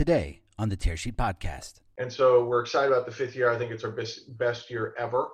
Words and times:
today 0.00 0.40
on 0.58 0.70
the 0.70 0.76
Tearsheet 0.78 1.14
Podcast. 1.14 1.80
And 1.98 2.10
so 2.10 2.42
we're 2.42 2.62
excited 2.62 2.90
about 2.90 3.04
the 3.04 3.12
fifth 3.12 3.36
year. 3.36 3.50
I 3.50 3.58
think 3.58 3.70
it's 3.70 3.84
our 3.84 3.90
best, 3.90 4.34
best 4.38 4.70
year 4.70 4.94
ever, 4.96 5.28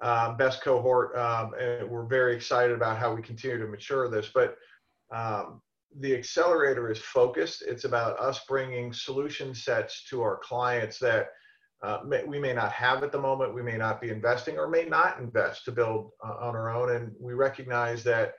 um, 0.00 0.36
best 0.36 0.60
cohort. 0.60 1.16
Um, 1.16 1.52
and 1.54 1.88
we're 1.88 2.06
very 2.06 2.34
excited 2.34 2.74
about 2.74 2.98
how 2.98 3.14
we 3.14 3.22
continue 3.22 3.58
to 3.58 3.68
mature 3.68 4.10
this. 4.10 4.28
But 4.34 4.56
um, 5.14 5.62
the 6.00 6.16
accelerator 6.16 6.90
is 6.90 6.98
focused. 6.98 7.62
It's 7.62 7.84
about 7.84 8.18
us 8.18 8.40
bringing 8.48 8.92
solution 8.92 9.54
sets 9.54 10.04
to 10.10 10.20
our 10.20 10.40
clients 10.42 10.98
that 10.98 11.28
uh, 11.84 11.98
may, 12.04 12.24
we 12.24 12.40
may 12.40 12.54
not 12.54 12.72
have 12.72 13.04
at 13.04 13.12
the 13.12 13.20
moment, 13.20 13.54
we 13.54 13.62
may 13.62 13.76
not 13.76 14.00
be 14.00 14.10
investing 14.10 14.58
or 14.58 14.68
may 14.68 14.84
not 14.84 15.20
invest 15.20 15.64
to 15.66 15.70
build 15.70 16.10
uh, 16.26 16.44
on 16.44 16.56
our 16.56 16.74
own. 16.74 16.90
And 16.96 17.12
we 17.20 17.34
recognize 17.34 18.02
that 18.02 18.32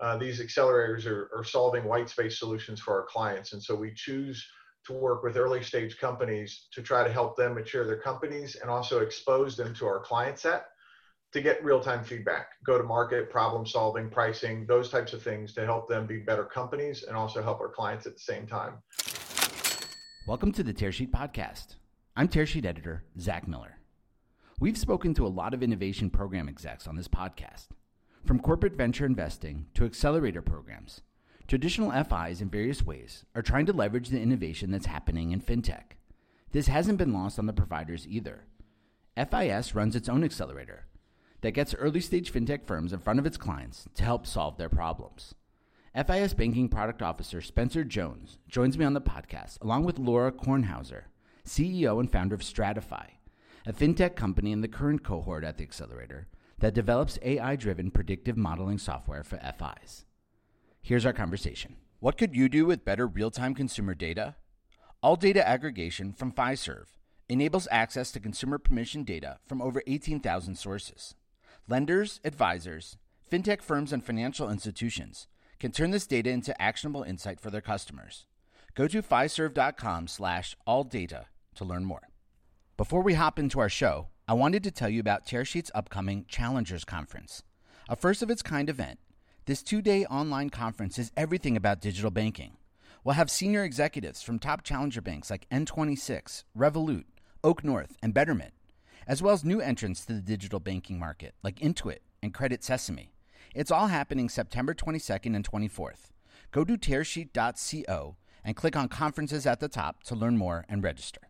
uh, 0.00 0.16
these 0.16 0.40
accelerators 0.40 1.06
are, 1.06 1.30
are, 1.32 1.44
solving 1.44 1.84
white 1.84 2.08
space 2.08 2.40
solutions 2.40 2.80
for 2.80 2.92
our 3.00 3.06
clients. 3.06 3.52
And 3.52 3.62
so 3.62 3.74
we 3.76 3.94
choose 3.94 4.44
to 4.86 4.92
work 4.92 5.22
with 5.22 5.36
early 5.36 5.62
stage 5.62 5.98
companies 5.98 6.68
to 6.72 6.82
try 6.82 7.04
to 7.04 7.12
help 7.12 7.36
them 7.36 7.54
mature 7.54 7.84
their 7.84 7.98
companies 7.98 8.56
and 8.56 8.70
also 8.70 9.00
expose 9.00 9.56
them 9.56 9.74
to 9.74 9.86
our 9.86 10.00
client 10.00 10.38
set 10.38 10.66
to 11.32 11.40
get 11.40 11.62
real 11.64 11.80
time 11.80 12.04
feedback, 12.04 12.50
go 12.64 12.78
to 12.78 12.84
market, 12.84 13.28
problem 13.28 13.66
solving, 13.66 14.08
pricing, 14.08 14.64
those 14.66 14.88
types 14.88 15.12
of 15.12 15.22
things 15.22 15.52
to 15.54 15.64
help 15.64 15.88
them 15.88 16.06
be 16.06 16.18
better 16.18 16.44
companies 16.44 17.02
and 17.02 17.16
also 17.16 17.42
help 17.42 17.60
our 17.60 17.68
clients 17.68 18.06
at 18.06 18.14
the 18.14 18.20
same 18.20 18.46
time. 18.46 18.74
Welcome 20.26 20.52
to 20.52 20.62
the 20.62 20.72
Tearsheet 20.72 21.10
Podcast. 21.10 21.76
I'm 22.16 22.28
Tearsheet 22.28 22.64
editor 22.64 23.04
Zach 23.18 23.46
Miller. 23.46 23.78
We've 24.58 24.78
spoken 24.78 25.12
to 25.14 25.26
a 25.26 25.28
lot 25.28 25.52
of 25.52 25.62
innovation 25.62 26.08
program 26.08 26.48
execs 26.48 26.86
on 26.86 26.96
this 26.96 27.08
podcast, 27.08 27.66
from 28.24 28.40
corporate 28.40 28.72
venture 28.72 29.04
investing 29.04 29.66
to 29.74 29.84
accelerator 29.84 30.40
programs. 30.42 31.02
Traditional 31.48 31.92
FIs 31.92 32.40
in 32.40 32.48
various 32.48 32.84
ways 32.84 33.24
are 33.36 33.42
trying 33.42 33.66
to 33.66 33.72
leverage 33.72 34.08
the 34.08 34.20
innovation 34.20 34.72
that's 34.72 34.86
happening 34.86 35.30
in 35.30 35.40
fintech. 35.40 35.94
This 36.50 36.66
hasn't 36.66 36.98
been 36.98 37.12
lost 37.12 37.38
on 37.38 37.46
the 37.46 37.52
providers 37.52 38.04
either. 38.08 38.46
FIS 39.16 39.72
runs 39.72 39.94
its 39.94 40.08
own 40.08 40.24
accelerator 40.24 40.86
that 41.42 41.52
gets 41.52 41.72
early 41.76 42.00
stage 42.00 42.32
fintech 42.32 42.64
firms 42.66 42.92
in 42.92 42.98
front 42.98 43.20
of 43.20 43.26
its 43.26 43.36
clients 43.36 43.86
to 43.94 44.02
help 44.02 44.26
solve 44.26 44.56
their 44.56 44.68
problems. 44.68 45.36
FIS 45.94 46.34
Banking 46.34 46.68
Product 46.68 47.00
Officer 47.00 47.40
Spencer 47.40 47.84
Jones 47.84 48.38
joins 48.48 48.76
me 48.76 48.84
on 48.84 48.94
the 48.94 49.00
podcast 49.00 49.62
along 49.62 49.84
with 49.84 50.00
Laura 50.00 50.32
Kornhauser 50.32 51.04
CEO 51.46 52.00
and 52.00 52.10
founder 52.10 52.34
of 52.34 52.40
Stratyfy, 52.40 53.06
a 53.64 53.72
fintech 53.72 54.16
company 54.16 54.50
in 54.50 54.62
the 54.62 54.68
current 54.68 55.04
cohort 55.04 55.44
at 55.44 55.58
the 55.58 55.64
accelerator 55.64 56.26
that 56.58 56.74
develops 56.74 57.20
AI 57.22 57.54
driven 57.54 57.92
predictive 57.92 58.36
modeling 58.36 58.78
software 58.78 59.22
for 59.22 59.38
FIs. 59.38 60.06
Here's 60.86 61.04
our 61.04 61.12
conversation. 61.12 61.78
What 61.98 62.16
could 62.16 62.36
you 62.36 62.48
do 62.48 62.64
with 62.64 62.84
better 62.84 63.08
real 63.08 63.32
time 63.32 63.56
consumer 63.56 63.92
data? 63.92 64.36
All 65.02 65.16
data 65.16 65.44
aggregation 65.44 66.12
from 66.12 66.30
Fiserv 66.30 66.84
enables 67.28 67.66
access 67.72 68.12
to 68.12 68.20
consumer 68.20 68.56
permission 68.56 69.02
data 69.02 69.38
from 69.44 69.60
over 69.60 69.82
18,000 69.88 70.54
sources. 70.54 71.16
Lenders, 71.66 72.20
advisors, 72.24 72.98
fintech 73.28 73.62
firms, 73.62 73.92
and 73.92 74.04
financial 74.04 74.48
institutions 74.48 75.26
can 75.58 75.72
turn 75.72 75.90
this 75.90 76.06
data 76.06 76.30
into 76.30 76.62
actionable 76.62 77.02
insight 77.02 77.40
for 77.40 77.50
their 77.50 77.60
customers. 77.60 78.26
Go 78.76 78.86
to 78.86 79.02
fiserv.com 79.02 80.06
slash 80.06 80.56
all 80.68 80.84
data 80.84 81.26
to 81.56 81.64
learn 81.64 81.84
more. 81.84 82.10
Before 82.76 83.02
we 83.02 83.14
hop 83.14 83.40
into 83.40 83.58
our 83.58 83.68
show, 83.68 84.06
I 84.28 84.34
wanted 84.34 84.62
to 84.62 84.70
tell 84.70 84.88
you 84.88 85.00
about 85.00 85.26
Tearsheet's 85.26 85.72
upcoming 85.74 86.26
Challengers 86.28 86.84
Conference, 86.84 87.42
a 87.88 87.96
first 87.96 88.22
of 88.22 88.30
its 88.30 88.42
kind 88.42 88.70
event. 88.70 89.00
This 89.46 89.62
two 89.62 89.80
day 89.80 90.04
online 90.06 90.50
conference 90.50 90.98
is 90.98 91.12
everything 91.16 91.56
about 91.56 91.80
digital 91.80 92.10
banking. 92.10 92.56
We'll 93.04 93.14
have 93.14 93.30
senior 93.30 93.62
executives 93.62 94.20
from 94.20 94.40
top 94.40 94.64
challenger 94.64 95.00
banks 95.00 95.30
like 95.30 95.48
N26, 95.50 96.42
Revolut, 96.58 97.04
OakNorth, 97.44 97.92
and 98.02 98.12
Betterment, 98.12 98.54
as 99.06 99.22
well 99.22 99.34
as 99.34 99.44
new 99.44 99.60
entrants 99.60 100.04
to 100.06 100.14
the 100.14 100.20
digital 100.20 100.58
banking 100.58 100.98
market 100.98 101.36
like 101.44 101.60
Intuit 101.60 102.00
and 102.24 102.34
Credit 102.34 102.64
Sesame. 102.64 103.12
It's 103.54 103.70
all 103.70 103.86
happening 103.86 104.28
September 104.28 104.74
22nd 104.74 105.36
and 105.36 105.48
24th. 105.48 106.10
Go 106.50 106.64
to 106.64 106.76
tearsheet.co 106.76 108.16
and 108.44 108.56
click 108.56 108.74
on 108.74 108.88
conferences 108.88 109.46
at 109.46 109.60
the 109.60 109.68
top 109.68 110.02
to 110.02 110.16
learn 110.16 110.36
more 110.36 110.64
and 110.68 110.82
register. 110.82 111.20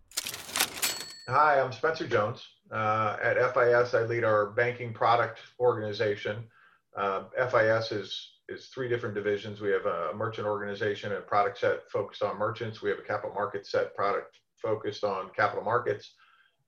Hi, 1.29 1.61
I'm 1.61 1.71
Spencer 1.71 2.09
Jones. 2.09 2.47
Uh, 2.71 3.19
at 3.23 3.37
FIS, 3.37 3.93
I 3.93 4.05
lead 4.05 4.25
our 4.25 4.47
banking 4.47 4.95
product 4.95 5.41
organization. 5.61 6.45
Uh, 6.97 7.25
FIS 7.51 7.93
is 7.93 8.33
is 8.49 8.67
three 8.67 8.89
different 8.89 9.15
divisions. 9.15 9.61
We 9.61 9.71
have 9.71 9.87
a 9.87 10.13
merchant 10.15 10.47
organization, 10.47 11.13
a 11.13 11.21
product 11.21 11.59
set 11.59 11.91
focused 11.91 12.23
on 12.23 12.39
merchants. 12.39 12.81
We 12.81 12.91
have 12.91 12.99
a 12.99 13.03
capital 13.03 13.35
market 13.35 13.67
set 13.67 13.95
product 13.97 14.39
focused 14.55 15.03
on 15.03 15.31
capital 15.35 15.65
markets, 15.65 16.15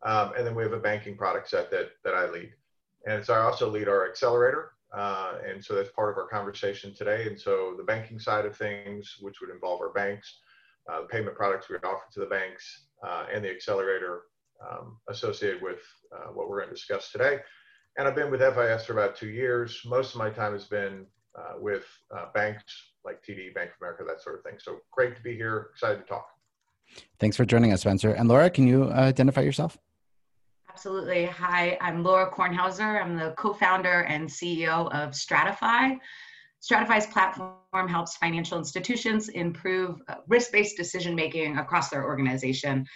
um, 0.02 0.32
and 0.36 0.46
then 0.46 0.54
we 0.54 0.64
have 0.64 0.72
a 0.72 0.80
banking 0.80 1.16
product 1.16 1.48
set 1.48 1.70
that 1.70 1.90
that 2.04 2.14
I 2.14 2.28
lead. 2.30 2.52
And 3.06 3.24
so 3.24 3.32
I 3.34 3.38
also 3.38 3.70
lead 3.70 3.88
our 3.88 4.08
accelerator, 4.08 4.72
uh, 4.92 5.34
and 5.48 5.64
so 5.64 5.74
that's 5.74 5.90
part 5.90 6.10
of 6.10 6.18
our 6.18 6.28
conversation 6.28 6.94
today. 6.94 7.26
And 7.26 7.40
so 7.40 7.74
the 7.78 7.84
banking 7.84 8.18
side 8.18 8.44
of 8.44 8.56
things, 8.56 9.16
which 9.20 9.40
would 9.40 9.50
involve 9.50 9.80
our 9.80 9.92
banks, 9.92 10.40
uh, 10.90 11.02
the 11.02 11.06
payment 11.06 11.36
products 11.36 11.68
we 11.68 11.76
offer 11.76 12.04
to 12.12 12.20
the 12.20 12.26
banks, 12.26 12.86
uh, 13.06 13.26
and 13.32 13.44
the 13.44 13.50
accelerator 13.50 14.22
um, 14.68 14.98
associated 15.08 15.62
with 15.62 15.80
uh, 16.12 16.32
what 16.32 16.48
we're 16.48 16.58
going 16.58 16.68
to 16.68 16.74
discuss 16.74 17.12
today. 17.12 17.38
And 17.98 18.06
I've 18.06 18.14
been 18.14 18.30
with 18.30 18.40
FIS 18.40 18.86
for 18.86 18.92
about 18.92 19.16
two 19.16 19.28
years. 19.28 19.82
Most 19.84 20.14
of 20.14 20.20
my 20.20 20.30
time 20.30 20.52
has 20.52 20.66
been 20.66 21.04
uh, 21.36 21.54
with 21.58 21.84
uh, 22.16 22.26
banks 22.32 22.92
like 23.04 23.20
TD, 23.24 23.52
Bank 23.52 23.70
of 23.70 23.76
America, 23.80 24.04
that 24.06 24.22
sort 24.22 24.36
of 24.36 24.44
thing. 24.44 24.54
So 24.58 24.78
great 24.92 25.16
to 25.16 25.22
be 25.22 25.34
here. 25.34 25.70
Excited 25.72 25.98
to 25.98 26.04
talk. 26.04 26.28
Thanks 27.18 27.36
for 27.36 27.44
joining 27.44 27.72
us, 27.72 27.80
Spencer. 27.80 28.12
And 28.12 28.28
Laura, 28.28 28.50
can 28.50 28.68
you 28.68 28.84
uh, 28.84 28.92
identify 28.92 29.40
yourself? 29.40 29.76
Absolutely. 30.70 31.24
Hi, 31.26 31.76
I'm 31.80 32.04
Laura 32.04 32.30
Kornhauser. 32.30 33.02
I'm 33.02 33.16
the 33.16 33.34
co 33.36 33.52
founder 33.52 34.02
and 34.04 34.28
CEO 34.28 34.88
of 34.92 35.10
Stratyfy. 35.10 35.98
Stratyfy's 36.62 37.06
platform 37.08 37.88
helps 37.88 38.16
financial 38.16 38.58
institutions 38.58 39.28
improve 39.28 40.00
uh, 40.06 40.16
risk 40.28 40.52
based 40.52 40.76
decision 40.76 41.16
making 41.16 41.58
across 41.58 41.88
their 41.88 42.04
organization 42.04 42.86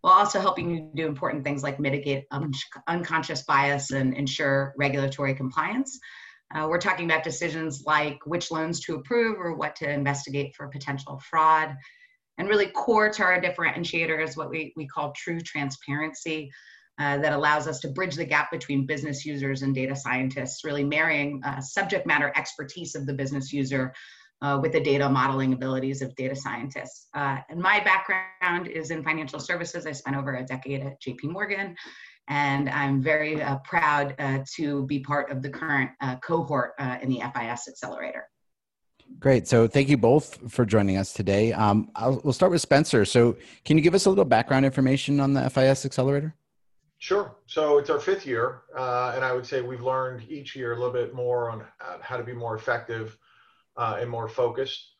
while 0.00 0.14
also 0.14 0.40
helping 0.40 0.70
you 0.70 0.90
do 0.94 1.06
important 1.06 1.44
things 1.44 1.62
like 1.62 1.80
mitigate 1.80 2.24
un- 2.30 2.52
unconscious 2.86 3.42
bias 3.42 3.90
and 3.90 4.14
ensure 4.14 4.74
regulatory 4.76 5.34
compliance. 5.34 5.98
Uh, 6.54 6.66
we're 6.68 6.78
talking 6.78 7.04
about 7.04 7.24
decisions 7.24 7.82
like 7.84 8.18
which 8.24 8.50
loans 8.50 8.80
to 8.80 8.94
approve 8.94 9.38
or 9.38 9.54
what 9.54 9.76
to 9.76 9.90
investigate 9.90 10.54
for 10.56 10.68
potential 10.68 11.20
fraud. 11.28 11.74
And 12.38 12.48
really 12.48 12.68
core 12.68 13.10
to 13.10 13.22
our 13.22 13.40
differentiator 13.40 14.22
is 14.22 14.36
what 14.36 14.48
we, 14.48 14.72
we 14.76 14.86
call 14.86 15.12
true 15.12 15.40
transparency. 15.40 16.50
Uh, 17.00 17.16
that 17.16 17.32
allows 17.32 17.68
us 17.68 17.78
to 17.78 17.86
bridge 17.86 18.16
the 18.16 18.24
gap 18.24 18.50
between 18.50 18.84
business 18.84 19.24
users 19.24 19.62
and 19.62 19.72
data 19.72 19.94
scientists, 19.94 20.64
really 20.64 20.82
marrying 20.82 21.40
uh, 21.44 21.60
subject 21.60 22.08
matter 22.08 22.32
expertise 22.34 22.96
of 22.96 23.06
the 23.06 23.12
business 23.12 23.52
user 23.52 23.94
uh, 24.42 24.58
with 24.60 24.72
the 24.72 24.80
data 24.80 25.08
modeling 25.08 25.52
abilities 25.52 26.02
of 26.02 26.14
data 26.14 26.36
scientists. 26.36 27.08
Uh, 27.14 27.38
and 27.48 27.60
my 27.60 27.80
background 27.80 28.68
is 28.68 28.90
in 28.90 29.02
financial 29.02 29.40
services. 29.40 29.86
I 29.86 29.92
spent 29.92 30.16
over 30.16 30.36
a 30.36 30.44
decade 30.44 30.82
at 30.82 31.00
JP 31.00 31.24
Morgan, 31.24 31.74
and 32.28 32.68
I'm 32.68 33.02
very 33.02 33.42
uh, 33.42 33.58
proud 33.58 34.14
uh, 34.18 34.40
to 34.56 34.86
be 34.86 35.00
part 35.00 35.30
of 35.30 35.42
the 35.42 35.50
current 35.50 35.90
uh, 36.00 36.16
cohort 36.16 36.72
uh, 36.78 36.98
in 37.02 37.08
the 37.08 37.20
FIS 37.34 37.68
Accelerator. 37.68 38.28
Great. 39.18 39.48
So 39.48 39.66
thank 39.66 39.88
you 39.88 39.96
both 39.96 40.52
for 40.52 40.66
joining 40.66 40.98
us 40.98 41.14
today. 41.14 41.52
Um, 41.54 41.90
we'll 42.22 42.34
start 42.34 42.52
with 42.52 42.60
Spencer. 42.60 43.06
So 43.06 43.36
can 43.64 43.78
you 43.78 43.82
give 43.82 43.94
us 43.94 44.04
a 44.04 44.10
little 44.10 44.26
background 44.26 44.66
information 44.66 45.18
on 45.18 45.32
the 45.32 45.48
FIS 45.48 45.86
Accelerator? 45.86 46.34
Sure. 46.98 47.36
So 47.46 47.78
it's 47.78 47.88
our 47.90 48.00
fifth 48.00 48.26
year, 48.26 48.62
and 48.76 49.24
I 49.24 49.32
would 49.32 49.46
say 49.46 49.62
we've 49.62 49.80
learned 49.80 50.24
each 50.28 50.54
year 50.54 50.72
a 50.72 50.76
little 50.76 50.92
bit 50.92 51.14
more 51.14 51.48
on 51.48 51.64
how 52.02 52.18
to 52.18 52.22
be 52.22 52.34
more 52.34 52.54
effective 52.54 53.16
uh, 53.78 53.96
and 54.00 54.10
more 54.10 54.28
focused. 54.28 54.94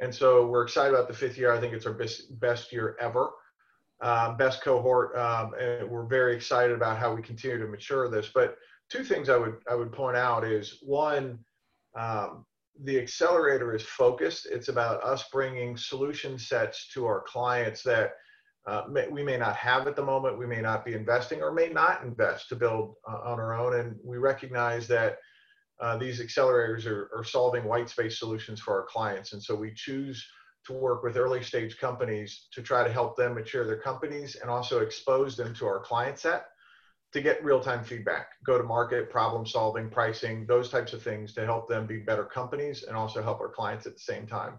And 0.00 0.14
so 0.14 0.46
we're 0.46 0.62
excited 0.62 0.94
about 0.94 1.08
the 1.08 1.14
fifth 1.14 1.36
year. 1.36 1.52
I 1.52 1.58
think 1.58 1.72
it's 1.72 1.86
our 1.86 1.92
best, 1.92 2.38
best 2.38 2.72
year 2.72 2.96
ever, 3.00 3.30
uh, 4.00 4.34
best 4.34 4.62
cohort. 4.62 5.16
Um, 5.16 5.54
and 5.58 5.88
we're 5.90 6.06
very 6.06 6.36
excited 6.36 6.76
about 6.76 6.98
how 6.98 7.12
we 7.12 7.22
continue 7.22 7.58
to 7.58 7.66
mature 7.66 8.08
this. 8.08 8.30
But 8.32 8.56
two 8.90 9.02
things 9.02 9.28
I 9.28 9.36
would, 9.36 9.56
I 9.68 9.74
would 9.74 9.90
point 9.90 10.16
out 10.16 10.44
is 10.44 10.78
one, 10.82 11.40
um, 11.98 12.44
the 12.84 12.96
accelerator 12.96 13.74
is 13.74 13.82
focused. 13.82 14.46
It's 14.46 14.68
about 14.68 15.02
us 15.02 15.24
bringing 15.32 15.76
solution 15.76 16.38
sets 16.38 16.88
to 16.94 17.06
our 17.06 17.22
clients 17.22 17.82
that 17.82 18.12
uh, 18.68 18.82
may, 18.88 19.08
we 19.08 19.24
may 19.24 19.36
not 19.36 19.56
have 19.56 19.88
at 19.88 19.96
the 19.96 20.04
moment. 20.04 20.38
We 20.38 20.46
may 20.46 20.60
not 20.60 20.84
be 20.84 20.92
investing 20.92 21.42
or 21.42 21.52
may 21.52 21.70
not 21.70 22.04
invest 22.04 22.50
to 22.50 22.56
build 22.56 22.94
uh, 23.10 23.18
on 23.24 23.40
our 23.40 23.58
own. 23.58 23.80
And 23.80 23.96
we 24.04 24.18
recognize 24.18 24.86
that 24.88 25.16
uh, 25.80 25.96
these 25.96 26.20
accelerators 26.20 26.86
are, 26.86 27.10
are 27.14 27.24
solving 27.24 27.64
white 27.64 27.88
space 27.88 28.18
solutions 28.18 28.60
for 28.60 28.74
our 28.74 28.86
clients. 28.86 29.32
And 29.32 29.42
so 29.42 29.54
we 29.54 29.72
choose 29.74 30.26
to 30.66 30.72
work 30.72 31.02
with 31.02 31.16
early 31.16 31.42
stage 31.42 31.78
companies 31.78 32.48
to 32.52 32.62
try 32.62 32.84
to 32.84 32.92
help 32.92 33.16
them 33.16 33.34
mature 33.34 33.66
their 33.66 33.80
companies 33.80 34.36
and 34.36 34.50
also 34.50 34.80
expose 34.80 35.36
them 35.36 35.54
to 35.54 35.66
our 35.66 35.80
client 35.80 36.18
set 36.18 36.46
to 37.12 37.20
get 37.22 37.42
real 37.42 37.60
time 37.60 37.82
feedback, 37.82 38.28
go 38.44 38.58
to 38.58 38.64
market, 38.64 39.10
problem 39.10 39.46
solving, 39.46 39.88
pricing, 39.88 40.44
those 40.46 40.68
types 40.68 40.92
of 40.92 41.02
things 41.02 41.32
to 41.34 41.44
help 41.44 41.68
them 41.68 41.86
be 41.86 41.98
better 41.98 42.24
companies 42.24 42.84
and 42.84 42.96
also 42.96 43.22
help 43.22 43.40
our 43.40 43.48
clients 43.48 43.86
at 43.86 43.94
the 43.94 43.98
same 43.98 44.26
time. 44.26 44.54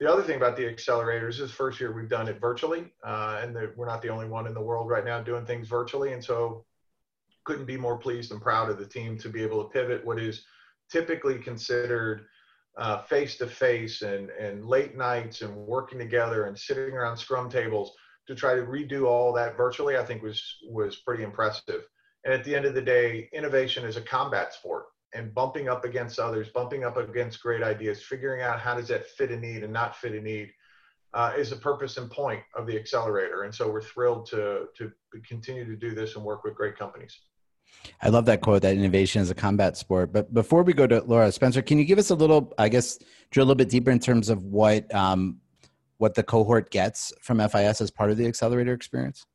The 0.00 0.10
other 0.10 0.22
thing 0.22 0.36
about 0.36 0.56
the 0.56 0.64
accelerators 0.64 1.40
is 1.40 1.52
first 1.52 1.78
year 1.80 1.92
we've 1.92 2.08
done 2.08 2.26
it 2.26 2.40
virtually, 2.40 2.92
uh, 3.06 3.38
and 3.40 3.54
the, 3.54 3.72
we're 3.76 3.86
not 3.86 4.02
the 4.02 4.08
only 4.08 4.26
one 4.26 4.48
in 4.48 4.54
the 4.54 4.60
world 4.60 4.88
right 4.88 5.04
now 5.04 5.20
doing 5.22 5.46
things 5.46 5.68
virtually. 5.68 6.12
And 6.12 6.24
so, 6.24 6.64
couldn't 7.44 7.66
be 7.66 7.76
more 7.76 7.98
pleased 7.98 8.32
and 8.32 8.40
proud 8.40 8.70
of 8.70 8.78
the 8.78 8.86
team 8.86 9.18
to 9.18 9.28
be 9.28 9.42
able 9.42 9.62
to 9.62 9.70
pivot 9.70 10.04
what 10.04 10.18
is 10.18 10.44
typically 10.90 11.38
considered 11.38 12.26
face 13.08 13.36
to 13.36 13.46
face 13.46 14.02
and 14.02 14.30
and 14.30 14.66
late 14.66 14.96
nights 14.96 15.42
and 15.42 15.54
working 15.54 15.98
together 15.98 16.46
and 16.46 16.58
sitting 16.58 16.94
around 16.94 17.16
scrum 17.16 17.48
tables 17.48 17.92
to 18.26 18.34
try 18.34 18.54
to 18.54 18.62
redo 18.62 19.06
all 19.06 19.32
that 19.32 19.56
virtually. 19.56 19.96
I 19.96 20.04
think 20.04 20.22
was 20.22 20.42
was 20.68 20.96
pretty 20.96 21.22
impressive. 21.22 21.82
And 22.24 22.32
at 22.32 22.42
the 22.44 22.54
end 22.54 22.64
of 22.64 22.74
the 22.74 22.82
day, 22.82 23.28
innovation 23.32 23.84
is 23.84 23.96
a 23.96 24.00
combat 24.00 24.54
sport 24.54 24.86
and 25.14 25.32
bumping 25.34 25.68
up 25.68 25.84
against 25.84 26.18
others, 26.18 26.48
bumping 26.48 26.84
up 26.84 26.96
against 26.96 27.42
great 27.42 27.62
ideas, 27.62 28.02
figuring 28.02 28.42
out 28.42 28.60
how 28.60 28.74
does 28.74 28.88
that 28.88 29.06
fit 29.06 29.30
a 29.30 29.36
need 29.38 29.62
and 29.62 29.72
not 29.72 29.96
fit 29.96 30.12
a 30.12 30.20
need 30.20 30.50
uh, 31.14 31.32
is 31.38 31.50
the 31.50 31.56
purpose 31.56 31.96
and 31.96 32.10
point 32.10 32.42
of 32.56 32.66
the 32.66 32.76
accelerator. 32.76 33.44
And 33.44 33.54
so 33.54 33.70
we're 33.70 33.82
thrilled 33.82 34.26
to, 34.26 34.66
to 34.76 34.90
continue 35.26 35.64
to 35.64 35.76
do 35.76 35.94
this 35.94 36.16
and 36.16 36.24
work 36.24 36.42
with 36.42 36.56
great 36.56 36.76
companies. 36.76 37.16
I 38.02 38.08
love 38.08 38.26
that 38.26 38.40
quote 38.40 38.62
that 38.62 38.76
innovation 38.76 39.22
is 39.22 39.30
a 39.30 39.34
combat 39.34 39.76
sport. 39.76 40.12
But 40.12 40.32
before 40.34 40.62
we 40.62 40.72
go 40.72 40.86
to 40.86 41.02
Laura 41.02 41.32
Spencer, 41.32 41.62
can 41.62 41.78
you 41.78 41.84
give 41.84 41.98
us 41.98 42.10
a 42.10 42.14
little, 42.14 42.52
I 42.58 42.68
guess, 42.68 42.98
drill 43.30 43.44
a 43.44 43.48
little 43.48 43.56
bit 43.56 43.70
deeper 43.70 43.90
in 43.90 43.98
terms 43.98 44.28
of 44.28 44.44
what 44.44 44.92
um, 44.94 45.40
what 45.98 46.14
the 46.14 46.22
cohort 46.22 46.70
gets 46.70 47.12
from 47.22 47.38
FIS 47.38 47.80
as 47.80 47.90
part 47.90 48.10
of 48.10 48.16
the 48.16 48.26
accelerator 48.26 48.72
experience? 48.72 49.26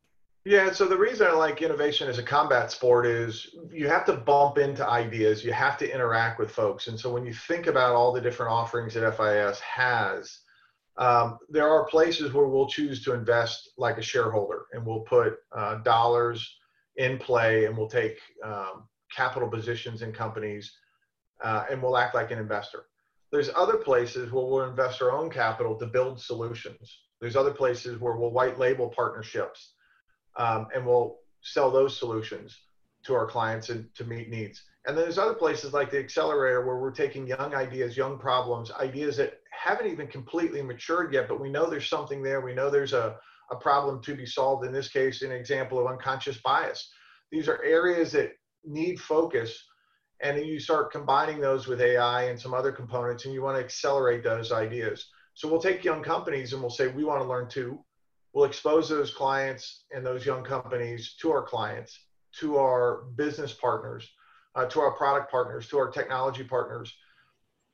Yeah, 0.45 0.71
so 0.71 0.86
the 0.86 0.97
reason 0.97 1.27
I 1.27 1.31
like 1.31 1.62
innovation 1.62 2.09
as 2.09 2.18
a 2.18 2.24
combat 2.24 2.71
sport 2.71 3.06
is 3.06 3.56
you 3.71 3.88
have 3.88 4.06
to 4.06 4.13
bump 4.13 4.57
into 4.57 4.88
ideas, 4.88 5.44
you 5.44 5.51
have 5.51 5.77
to 5.80 5.94
interact 5.94 6.39
with 6.39 6.50
folks. 6.50 6.88
And 6.88 7.00
so 7.00 7.12
when 7.12 7.25
you 7.25 7.33
think 7.33 7.68
about 7.68 7.94
all 7.94 8.13
the 8.13 8.21
different 8.21 8.51
offerings 8.51 8.94
that 8.94 9.15
FIS 9.15 9.59
has, 9.59 10.39
um, 10.97 11.38
there 11.50 11.68
are 11.69 11.86
places 11.86 12.33
where 12.33 12.47
we'll 12.47 12.68
choose 12.68 13.03
to 13.03 13.13
invest 13.13 13.71
like 13.77 13.97
a 13.97 14.01
shareholder 14.01 14.65
and 14.74 14.86
we'll 14.86 15.01
put 15.01 15.36
uh, 15.56 15.75
dollars 15.75 16.59
in 17.00 17.18
play 17.18 17.66
and 17.66 17.75
we'll 17.75 17.90
take 17.90 18.18
um, 18.44 18.84
capital 19.16 19.50
positions 19.50 20.01
in 20.01 20.12
companies 20.12 20.72
uh, 21.44 21.63
and 21.72 21.81
we'll 21.81 21.98
act 21.98 22.13
like 22.13 22.30
an 22.31 22.38
investor. 22.38 22.86
There's 23.31 23.50
other 23.56 23.78
places 23.78 24.31
where 24.31 24.46
we'll 24.46 24.69
invest 24.69 25.01
our 25.01 25.12
own 25.12 25.30
capital 25.30 25.75
to 25.78 25.88
build 25.88 26.22
solutions. 26.22 27.00
There's 27.22 27.36
other 27.36 27.54
places 27.54 28.00
where 28.00 28.16
we'll 28.16 28.31
white 28.31 28.60
label 28.60 28.90
partnerships 28.90 29.74
um, 30.38 30.68
and 30.75 30.86
we'll 30.86 31.18
sell 31.42 31.72
those 31.72 31.98
solutions 31.98 32.57
to 33.06 33.16
our 33.16 33.25
clients 33.25 33.69
and 33.69 33.88
to 33.96 34.04
meet 34.04 34.30
needs. 34.30 34.62
And 34.86 34.98
then 34.98 35.06
there's 35.06 35.18
other 35.18 35.34
places 35.34 35.74
like 35.74 35.92
the 35.92 36.00
accelerator 36.00 36.66
where 36.66 36.78
we're 36.78 36.92
taking 36.92 37.28
young 37.28 37.54
ideas, 37.54 37.96
young 37.96 38.18
problems, 38.18 38.72
ideas 38.72 39.16
that 39.18 39.40
haven't 39.51 39.88
even 39.88 40.07
completely 40.07 40.62
matured 40.62 41.13
yet, 41.13 41.28
but 41.30 41.40
we 41.40 41.50
know 41.50 41.69
there's 41.69 41.90
something 41.90 42.22
there. 42.22 42.42
We 42.42 42.54
know 42.54 42.69
there's 42.69 42.94
a, 42.94 43.18
a 43.51 43.56
problem 43.56 44.01
to 44.04 44.16
be 44.16 44.25
solved. 44.25 44.66
In 44.66 44.72
this 44.72 44.90
case, 44.90 45.22
an 45.22 45.31
example 45.31 45.80
of 45.80 45.88
unconscious 45.88 46.38
bias. 46.42 46.92
These 47.31 47.48
are 47.48 47.63
areas 47.63 48.12
that 48.13 48.31
need 48.63 49.00
focus. 49.00 49.66
And 50.22 50.46
you 50.46 50.60
start 50.60 50.92
combining 50.92 51.40
those 51.40 51.68
with 51.68 51.80
AI 51.80 52.24
and 52.24 52.40
some 52.40 52.54
other 52.54 52.74
components, 52.74 53.25
and 53.25 53.34
you 53.34 53.42
want 53.42 53.57
to 53.57 53.63
accelerate 53.63 54.24
those 54.24 54.51
ideas. 54.51 55.07
So 55.34 55.48
we'll 55.48 55.62
take 55.62 55.86
young 55.86 56.04
companies 56.04 56.51
and 56.51 56.62
we'll 56.62 56.69
say, 56.69 56.88
we 56.88 57.06
want 57.06 57.22
to 57.22 57.28
learn 57.28 57.48
too 57.48 57.80
we'll 58.34 58.46
expose 58.46 58.90
those 58.90 59.13
clients 59.13 59.84
and 59.92 60.06
those 60.06 60.25
young 60.25 60.44
companies 60.44 61.16
to 61.22 61.31
our 61.31 61.44
clients, 61.44 62.06
to 62.40 62.57
our 62.57 63.04
business 63.16 63.54
partners, 63.54 64.07
uh, 64.56 64.66
to 64.66 64.80
our 64.80 64.92
product 64.92 65.31
partners, 65.31 65.68
to 65.69 65.78
our 65.78 65.90
technology 65.90 66.44
partners. 66.44 66.94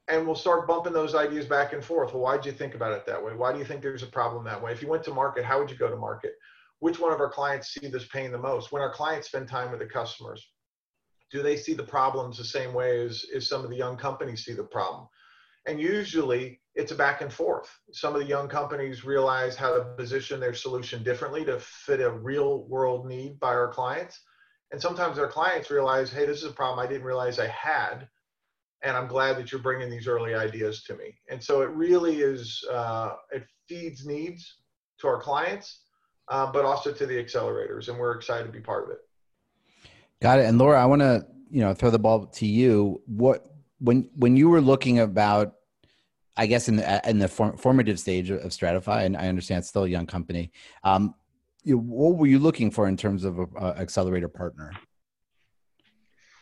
And 0.08 0.26
we'll 0.26 0.36
start 0.36 0.68
bumping 0.68 0.94
those 0.94 1.16
ideas 1.16 1.46
back 1.46 1.74
and 1.74 1.84
forth. 1.84 2.14
Well, 2.14 2.22
why 2.22 2.36
did 2.36 2.46
you 2.46 2.52
think 2.52 2.76
about 2.76 2.94
it 2.94 3.06
that 3.08 3.24
way? 3.24 3.34
Why 3.34 3.52
do 3.52 3.58
you 3.58 3.66
think 3.66 3.82
there's 3.82 4.04
a 4.04 4.08
problem 4.08 4.44
that 4.46 4.62
way? 4.62 4.72
If 4.72 4.82
you 4.82 4.88
went 4.88 5.04
to 5.06 5.14
market, 5.14 5.44
how 5.44 5.60
would 5.60 5.72
you 5.72 5.78
go 5.78 5.90
to 5.90 5.96
market? 5.96 6.34
Which 6.80 7.00
one 7.00 7.12
of 7.12 7.20
our 7.20 7.30
clients 7.30 7.74
see 7.74 7.88
this 7.88 8.06
pain 8.06 8.32
the 8.32 8.38
most? 8.38 8.72
When 8.72 8.84
our 8.84 8.94
clients 8.94 9.28
spend 9.28 9.48
time 9.48 9.72
with 9.72 9.80
the 9.80 9.88
customers, 9.88 10.48
do 11.32 11.42
they 11.42 11.58
see 11.58 11.74
the 11.74 11.84
problems 11.84 12.38
the 12.38 12.44
same 12.44 12.74
way 12.74 13.04
as, 13.04 13.26
as 13.36 13.50
some 13.50 13.64
of 13.64 13.70
the 13.72 13.76
young 13.76 13.98
companies 13.98 14.46
see 14.46 14.54
the 14.54 14.64
problem? 14.64 15.08
And 15.66 15.82
usually 15.82 16.62
it's 16.76 16.92
a 16.92 16.96
back 16.96 17.22
and 17.22 17.34
forth. 17.34 17.70
Some 17.92 18.14
of 18.14 18.22
the 18.22 18.28
young 18.28 18.48
companies 18.48 19.04
realize 19.04 19.56
how 19.56 19.76
to 19.76 19.86
position 19.98 20.40
their 20.40 20.54
solution 20.54 21.02
differently 21.02 21.44
to 21.46 21.60
fit 21.60 22.02
a 22.02 22.12
real 22.12 22.68
world 22.68 23.08
need 23.08 23.40
by 23.40 23.48
our 23.48 23.70
clients. 23.70 24.22
And 24.72 24.80
sometimes 24.80 25.18
our 25.18 25.28
clients 25.28 25.72
realize, 25.72 26.12
hey, 26.12 26.26
this 26.28 26.44
is 26.44 26.52
a 26.52 26.54
problem 26.54 26.86
I 26.86 26.88
didn't 26.88 27.08
realize 27.08 27.40
I 27.40 27.48
had. 27.48 28.08
And 28.86 28.96
I'm 28.96 29.08
glad 29.08 29.38
that 29.38 29.52
you're 29.52 29.62
bringing 29.62 29.90
these 29.90 30.08
early 30.08 30.36
ideas 30.36 30.84
to 30.84 30.96
me. 30.96 31.16
And 31.30 31.44
so 31.44 31.62
it 31.62 31.70
really 31.72 32.22
is, 32.22 32.64
uh, 32.72 33.16
it 33.32 33.44
feeds 33.68 34.06
needs 34.06 34.60
to 35.00 35.08
our 35.08 35.20
clients, 35.20 35.82
uh, 36.30 36.52
but 36.52 36.64
also 36.64 36.94
to 36.94 37.06
the 37.06 37.16
accelerators. 37.16 37.90
And 37.90 37.98
we're 37.98 38.14
excited 38.14 38.46
to 38.46 38.52
be 38.52 38.62
part 38.62 38.86
of 38.86 38.92
it. 38.92 39.00
Got 40.22 40.40
it. 40.40 40.46
And 40.46 40.58
Laura, 40.58 40.82
I 40.82 40.86
want 40.86 41.02
to, 41.02 41.26
you 41.50 41.62
know, 41.62 41.74
throw 41.74 41.90
the 41.90 42.00
ball 42.00 42.28
to 42.28 42.46
you. 42.46 43.02
What, 43.06 43.46
when 43.80 44.10
when 44.16 44.38
you 44.38 44.48
were 44.50 44.62
looking 44.62 45.00
about 45.00 45.56
I 46.38 46.48
guess 46.48 46.68
in 46.68 46.78
the 46.78 47.10
in 47.10 47.20
the 47.20 47.28
form, 47.28 47.58
formative 47.58 48.00
stage 48.00 48.30
of 48.30 48.42
Stratyfy, 48.52 49.06
and 49.06 49.16
I 49.16 49.28
understand 49.28 49.60
it's 49.60 49.70
still 49.70 49.86
a 49.86 49.90
young 49.90 50.06
company. 50.06 50.52
Um, 50.84 51.16
you, 51.64 51.78
what 51.78 52.18
were 52.18 52.28
you 52.28 52.40
looking 52.40 52.72
for 52.72 52.88
in 52.88 52.98
terms 52.98 53.24
of 53.24 53.40
an 53.40 53.48
accelerator 53.78 54.28
partner? 54.28 54.72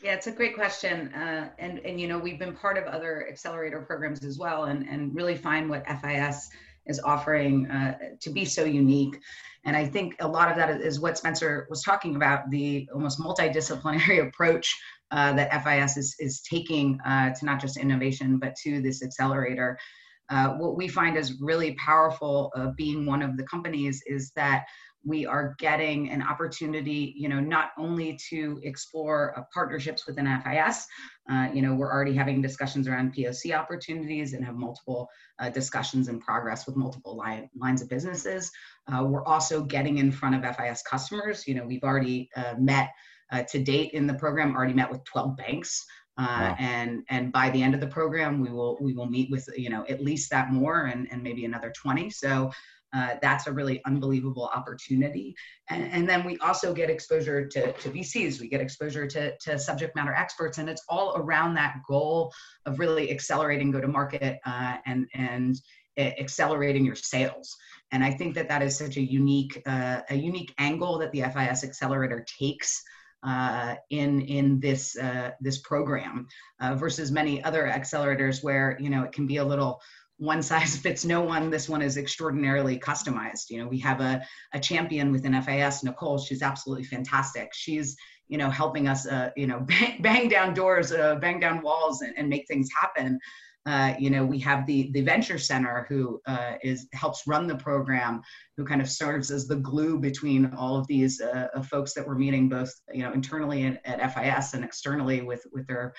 Yeah, 0.03 0.15
it's 0.15 0.27
a 0.27 0.33
great 0.33 0.53
question, 0.53 1.13
uh, 1.13 1.49
and 1.59 1.79
and 1.79 1.99
you 1.99 2.09
know 2.09 2.19
we've 2.19 2.37
been 2.37 2.53
part 2.53 2.77
of 2.77 2.83
other 2.83 3.25
accelerator 3.29 3.79
programs 3.79 4.25
as 4.25 4.37
well, 4.37 4.65
and 4.65 4.85
and 4.85 5.15
really 5.15 5.37
find 5.37 5.69
what 5.69 5.85
FIS 5.87 6.49
is 6.85 6.99
offering 6.99 7.71
uh, 7.71 7.97
to 8.19 8.29
be 8.29 8.43
so 8.43 8.65
unique. 8.65 9.17
And 9.63 9.77
I 9.77 9.85
think 9.85 10.15
a 10.19 10.27
lot 10.27 10.51
of 10.51 10.57
that 10.57 10.81
is 10.81 10.99
what 10.99 11.17
Spencer 11.17 11.65
was 11.69 11.83
talking 11.83 12.17
about 12.17 12.49
the 12.49 12.85
almost 12.93 13.17
multidisciplinary 13.17 14.27
approach 14.27 14.77
uh, 15.11 15.31
that 15.33 15.63
FIS 15.63 15.95
is, 15.95 16.15
is 16.19 16.41
taking 16.41 16.99
uh, 17.05 17.33
to 17.35 17.45
not 17.45 17.61
just 17.61 17.77
innovation, 17.77 18.39
but 18.39 18.57
to 18.63 18.81
this 18.81 19.01
accelerator. 19.01 19.79
Uh, 20.27 20.55
what 20.55 20.75
we 20.75 20.89
find 20.89 21.15
is 21.15 21.39
really 21.39 21.75
powerful 21.75 22.51
of 22.55 22.75
being 22.75 23.05
one 23.05 23.21
of 23.21 23.37
the 23.37 23.43
companies 23.43 24.03
is 24.05 24.31
that 24.35 24.65
we 25.05 25.25
are 25.25 25.55
getting 25.59 26.09
an 26.09 26.21
opportunity, 26.21 27.13
you 27.15 27.27
know, 27.27 27.39
not 27.39 27.71
only 27.77 28.17
to 28.29 28.59
explore 28.63 29.37
uh, 29.37 29.43
partnerships 29.53 30.07
within 30.07 30.25
FIS, 30.41 30.87
uh, 31.29 31.49
you 31.53 31.61
know, 31.61 31.73
we're 31.73 31.91
already 31.91 32.13
having 32.13 32.41
discussions 32.41 32.87
around 32.87 33.13
POC 33.13 33.57
opportunities 33.57 34.33
and 34.33 34.45
have 34.45 34.55
multiple 34.55 35.09
uh, 35.39 35.49
discussions 35.49 36.07
in 36.07 36.19
progress 36.19 36.65
with 36.65 36.75
multiple 36.75 37.15
line, 37.17 37.49
lines 37.55 37.81
of 37.81 37.89
businesses. 37.89 38.51
Uh, 38.87 39.03
we're 39.03 39.25
also 39.25 39.63
getting 39.63 39.97
in 39.97 40.11
front 40.11 40.35
of 40.35 40.55
FIS 40.55 40.81
customers. 40.83 41.47
You 41.47 41.55
know, 41.55 41.65
we've 41.65 41.83
already 41.83 42.29
uh, 42.35 42.55
met 42.57 42.89
uh, 43.31 43.43
to 43.43 43.59
date 43.59 43.91
in 43.91 44.07
the 44.07 44.13
program 44.13 44.55
already 44.55 44.73
met 44.73 44.91
with 44.91 45.03
12 45.05 45.35
banks 45.37 45.85
uh, 46.17 46.23
wow. 46.25 46.55
and 46.59 47.03
and 47.09 47.31
by 47.31 47.49
the 47.49 47.61
end 47.61 47.73
of 47.73 47.79
the 47.79 47.87
program 47.87 48.39
we 48.39 48.51
will 48.51 48.77
we 48.79 48.93
will 48.93 49.07
meet 49.07 49.31
with 49.31 49.47
you 49.57 49.69
know 49.69 49.83
at 49.89 50.01
least 50.03 50.29
that 50.29 50.51
more 50.51 50.85
and, 50.85 51.07
and 51.11 51.23
maybe 51.23 51.43
another 51.45 51.73
20 51.75 52.09
so 52.11 52.51
uh, 52.93 53.15
that's 53.21 53.47
a 53.47 53.51
really 53.51 53.81
unbelievable 53.85 54.49
opportunity. 54.53 55.35
And, 55.69 55.91
and, 55.91 56.09
then 56.09 56.23
we 56.25 56.37
also 56.39 56.73
get 56.73 56.89
exposure 56.89 57.47
to, 57.47 57.71
to 57.71 57.89
vcs 57.89 58.39
we 58.39 58.47
get 58.47 58.61
exposure 58.61 59.07
to, 59.07 59.35
to 59.37 59.57
subject 59.57 59.95
matter 59.95 60.13
experts 60.13 60.57
and 60.57 60.69
it's 60.69 60.83
all 60.89 61.15
around 61.15 61.53
that 61.55 61.77
goal 61.87 62.31
of 62.65 62.79
really 62.79 63.09
accelerating 63.09 63.71
go 63.71 63.81
to 63.81 63.87
market 63.87 64.39
uh, 64.45 64.77
and 64.85 65.07
and 65.13 65.61
accelerating 65.97 66.85
your 66.85 66.95
sales. 66.95 67.55
And 67.91 68.03
i 68.03 68.11
think 68.11 68.35
that 68.35 68.49
that 68.49 68.61
is 68.61 68.77
such 68.77 68.97
a 68.97 69.01
unique 69.01 69.61
uh, 69.65 70.01
a 70.09 70.15
unique 70.15 70.53
angle 70.57 70.97
that 70.99 71.11
the 71.11 71.21
fis 71.21 71.63
accelerator 71.63 72.25
takes 72.39 72.83
uh, 73.23 73.75
in 73.89 74.21
in 74.21 74.59
this 74.59 74.97
uh, 74.97 75.31
this 75.39 75.59
program 75.59 76.27
uh, 76.59 76.75
versus 76.75 77.11
many 77.11 77.43
other 77.43 77.63
accelerators 77.63 78.43
where 78.43 78.77
you 78.79 78.89
know 78.89 79.03
it 79.03 79.11
can 79.11 79.25
be 79.25 79.37
a 79.37 79.43
little 79.43 79.81
one 80.23 80.41
size 80.41 80.77
fits 80.77 81.03
no 81.03 81.21
one. 81.21 81.49
This 81.49 81.67
one 81.67 81.81
is 81.81 81.97
extraordinarily 81.97 82.79
customized. 82.79 83.49
You 83.49 83.59
know, 83.59 83.67
we 83.67 83.79
have 83.79 83.99
a, 83.99 84.25
a 84.53 84.59
champion 84.59 85.11
within 85.11 85.39
FIS, 85.41 85.83
Nicole. 85.83 86.17
She's 86.17 86.41
absolutely 86.41 86.85
fantastic. 86.85 87.49
She's 87.53 87.95
you 88.29 88.37
know 88.37 88.49
helping 88.49 88.87
us 88.87 89.05
uh, 89.05 89.31
you 89.35 89.47
know 89.47 89.59
bang, 89.67 90.01
bang 90.01 90.29
down 90.29 90.53
doors, 90.53 90.91
uh, 90.91 91.15
bang 91.15 91.39
down 91.39 91.61
walls, 91.61 92.01
and, 92.01 92.13
and 92.17 92.29
make 92.29 92.47
things 92.47 92.69
happen. 92.79 93.19
Uh, 93.65 93.93
you 93.97 94.09
know, 94.09 94.25
we 94.25 94.39
have 94.39 94.65
the 94.65 94.91
the 94.91 95.01
venture 95.01 95.37
center 95.37 95.85
who 95.89 96.21
uh, 96.25 96.53
is 96.63 96.87
helps 96.93 97.23
run 97.27 97.45
the 97.47 97.55
program, 97.55 98.21
who 98.57 98.65
kind 98.65 98.81
of 98.81 98.89
serves 98.89 99.29
as 99.29 99.47
the 99.47 99.57
glue 99.57 99.99
between 99.99 100.53
all 100.53 100.77
of 100.77 100.87
these 100.87 101.19
uh, 101.21 101.47
uh 101.53 101.61
folks 101.61 101.93
that 101.93 102.05
we're 102.07 102.15
meeting, 102.15 102.47
both 102.47 102.73
you 102.93 103.03
know 103.03 103.11
internally 103.11 103.65
at, 103.65 103.81
at, 103.85 104.13
FIS 104.13 104.53
and 104.53 104.63
externally 104.63 105.21
with 105.21 105.45
with 105.51 105.67
their 105.67 105.93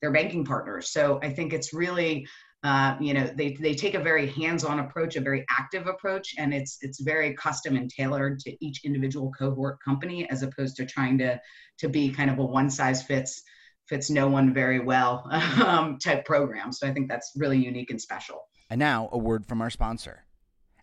their 0.00 0.12
banking 0.12 0.44
partners. 0.44 0.90
So 0.90 1.18
I 1.22 1.30
think 1.30 1.52
it's 1.52 1.72
really 1.72 2.26
uh, 2.66 2.96
you 3.00 3.14
know 3.14 3.30
they, 3.34 3.54
they 3.60 3.74
take 3.74 3.94
a 3.94 4.00
very 4.00 4.26
hands-on 4.26 4.80
approach 4.80 5.16
a 5.16 5.20
very 5.20 5.44
active 5.50 5.86
approach 5.86 6.34
and 6.38 6.52
it's 6.52 6.78
it's 6.82 7.00
very 7.00 7.34
custom 7.34 7.76
and 7.76 7.90
tailored 7.90 8.38
to 8.40 8.64
each 8.64 8.84
individual 8.84 9.32
cohort 9.38 9.78
company 9.82 10.28
as 10.30 10.42
opposed 10.42 10.76
to 10.76 10.84
trying 10.84 11.16
to 11.18 11.40
to 11.78 11.88
be 11.88 12.10
kind 12.10 12.30
of 12.30 12.38
a 12.38 12.44
one 12.44 12.68
size 12.70 13.02
fits 13.02 13.42
fits 13.86 14.10
no 14.10 14.28
one 14.28 14.52
very 14.52 14.80
well 14.80 15.28
um, 15.64 15.98
type 15.98 16.24
program. 16.24 16.72
So 16.72 16.86
I 16.86 16.92
think 16.92 17.08
that's 17.08 17.32
really 17.36 17.58
unique 17.58 17.90
and 17.90 18.00
special. 18.00 18.40
And 18.68 18.78
now, 18.78 19.08
a 19.12 19.18
word 19.18 19.46
from 19.46 19.62
our 19.62 19.70
sponsor. 19.70 20.24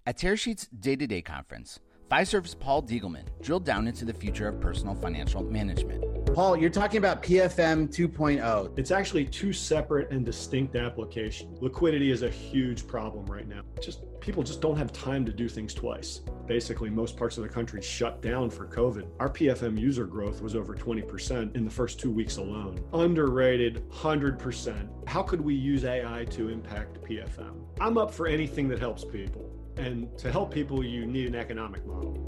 At 0.05 0.17
Tearsheet's 0.17 0.67
Day 0.67 0.95
to 0.95 1.07
Day 1.07 1.21
Conference, 1.21 1.79
Fiserv's 2.09 2.55
Paul 2.55 2.83
Diegelman 2.83 3.25
drilled 3.41 3.65
down 3.65 3.87
into 3.87 4.05
the 4.05 4.13
future 4.13 4.47
of 4.47 4.59
personal 4.61 4.95
financial 4.95 5.43
management. 5.43 6.03
Paul, 6.33 6.57
you're 6.57 6.71
talking 6.71 6.97
about 6.97 7.21
PFM 7.21 7.89
2.0. 7.89 8.79
It's 8.79 8.89
actually 8.89 9.25
two 9.25 9.53
separate 9.53 10.09
and 10.09 10.25
distinct 10.25 10.75
applications. 10.75 11.61
Liquidity 11.61 12.09
is 12.09 12.23
a 12.23 12.29
huge 12.29 12.87
problem 12.87 13.27
right 13.27 13.47
now. 13.47 13.61
Just 13.79 14.01
people 14.19 14.41
just 14.41 14.59
don't 14.59 14.75
have 14.75 14.91
time 14.91 15.25
to 15.27 15.31
do 15.31 15.47
things 15.47 15.75
twice. 15.75 16.21
Basically, 16.47 16.89
most 16.89 17.17
parts 17.17 17.37
of 17.37 17.43
the 17.43 17.49
country 17.49 17.83
shut 17.83 18.23
down 18.23 18.49
for 18.49 18.65
COVID. 18.65 19.05
Our 19.19 19.29
PFM 19.29 19.79
user 19.79 20.07
growth 20.07 20.41
was 20.41 20.55
over 20.55 20.73
20% 20.73 21.55
in 21.55 21.65
the 21.65 21.71
first 21.71 21.99
two 21.99 22.09
weeks 22.09 22.37
alone. 22.37 22.83
Underrated, 22.93 23.87
100%. 23.91 25.07
How 25.07 25.21
could 25.21 25.39
we 25.39 25.53
use 25.53 25.85
AI 25.85 26.25
to 26.31 26.49
impact 26.49 26.99
PFM? 27.03 27.63
I'm 27.79 27.99
up 27.99 28.11
for 28.11 28.25
anything 28.25 28.67
that 28.69 28.79
helps 28.79 29.05
people. 29.05 29.51
And 29.77 30.17
to 30.17 30.31
help 30.31 30.51
people, 30.51 30.83
you 30.83 31.05
need 31.05 31.27
an 31.27 31.35
economic 31.35 31.85
model. 31.85 32.23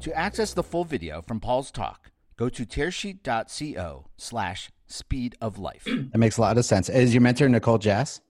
To 0.00 0.16
access 0.16 0.54
the 0.54 0.62
full 0.62 0.84
video 0.84 1.20
from 1.20 1.40
Paul's 1.40 1.70
talk, 1.70 2.10
go 2.36 2.48
to 2.48 2.64
tearsheet.co 2.66 4.06
slash 4.16 4.70
speed 4.86 5.36
of 5.40 5.58
life. 5.58 5.86
That 6.12 6.18
makes 6.18 6.36
a 6.38 6.40
lot 6.40 6.58
of 6.58 6.64
sense. 6.64 6.88
Is 6.88 7.14
your 7.14 7.20
mentor 7.20 7.48
Nicole 7.48 7.78
Jass? 7.78 8.20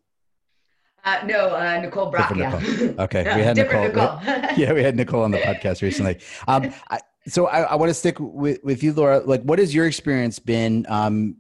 Uh, 1.05 1.21
no, 1.27 1.55
uh, 1.55 1.81
Nicole 1.81 2.11
Brock. 2.11 2.35
Different 2.35 2.63
Yeah. 2.63 2.77
Nicole. 2.79 3.05
Okay, 3.05 3.25
Yeah, 3.25 3.37
we 3.37 3.43
had 3.43 3.57
Nicole. 3.57 3.89
different 3.89 4.25
Nicole. 4.25 4.51
yeah, 4.57 4.73
we 4.73 4.83
had 4.83 4.97
Nicole 4.97 5.23
on 5.23 5.31
the 5.33 5.39
podcast 5.39 5.83
recently. 5.83 6.19
Um, 6.49 6.73
I, 6.91 7.01
so 7.27 7.47
I, 7.47 7.61
I 7.63 7.75
want 7.75 7.91
to 7.91 7.95
stick 7.95 8.17
with, 8.19 8.59
with 8.65 8.83
you, 8.83 8.93
Laura. 8.95 9.19
Like, 9.21 9.43
what 9.43 9.59
has 9.59 9.75
your 9.75 9.87
experience 9.87 10.39
been? 10.39 10.87
Um, 10.89 11.37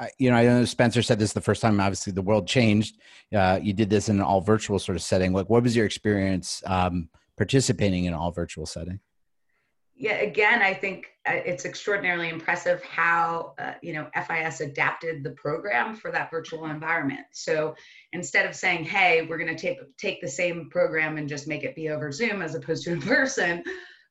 I, 0.00 0.10
you 0.18 0.30
know, 0.30 0.36
I 0.36 0.44
know 0.44 0.64
Spencer 0.64 1.02
said 1.02 1.18
this 1.18 1.32
the 1.32 1.40
first 1.40 1.60
time. 1.62 1.80
Obviously, 1.80 2.12
the 2.12 2.22
world 2.22 2.46
changed. 2.48 2.96
Uh, 3.34 3.58
you 3.62 3.72
did 3.72 3.90
this 3.90 4.08
in 4.08 4.16
an 4.16 4.22
all 4.22 4.40
virtual 4.40 4.78
sort 4.78 4.96
of 4.96 5.02
setting. 5.02 5.32
Like, 5.32 5.48
what 5.50 5.62
was 5.62 5.74
your 5.76 5.86
experience 5.86 6.62
um, 6.66 7.08
participating 7.36 8.04
in 8.04 8.14
an 8.14 8.18
all 8.18 8.30
virtual 8.32 8.66
setting? 8.66 9.00
Yeah 9.98 10.14
again 10.14 10.62
i 10.62 10.72
think 10.72 11.06
uh, 11.28 11.32
it's 11.44 11.64
extraordinarily 11.64 12.28
impressive 12.28 12.82
how 12.84 13.54
uh, 13.58 13.72
you 13.82 13.92
know 13.92 14.08
fis 14.26 14.60
adapted 14.60 15.22
the 15.22 15.30
program 15.30 15.94
for 15.94 16.10
that 16.10 16.30
virtual 16.30 16.66
environment. 16.66 17.26
So 17.32 17.74
instead 18.12 18.46
of 18.46 18.54
saying 18.54 18.84
hey 18.84 19.26
we're 19.28 19.38
going 19.38 19.54
to 19.54 19.60
take 19.60 19.78
take 19.98 20.20
the 20.20 20.28
same 20.28 20.70
program 20.70 21.18
and 21.18 21.28
just 21.28 21.48
make 21.48 21.64
it 21.64 21.74
be 21.74 21.90
over 21.90 22.10
zoom 22.12 22.40
as 22.40 22.54
opposed 22.54 22.84
to 22.84 22.92
in 22.92 23.00
person 23.02 23.62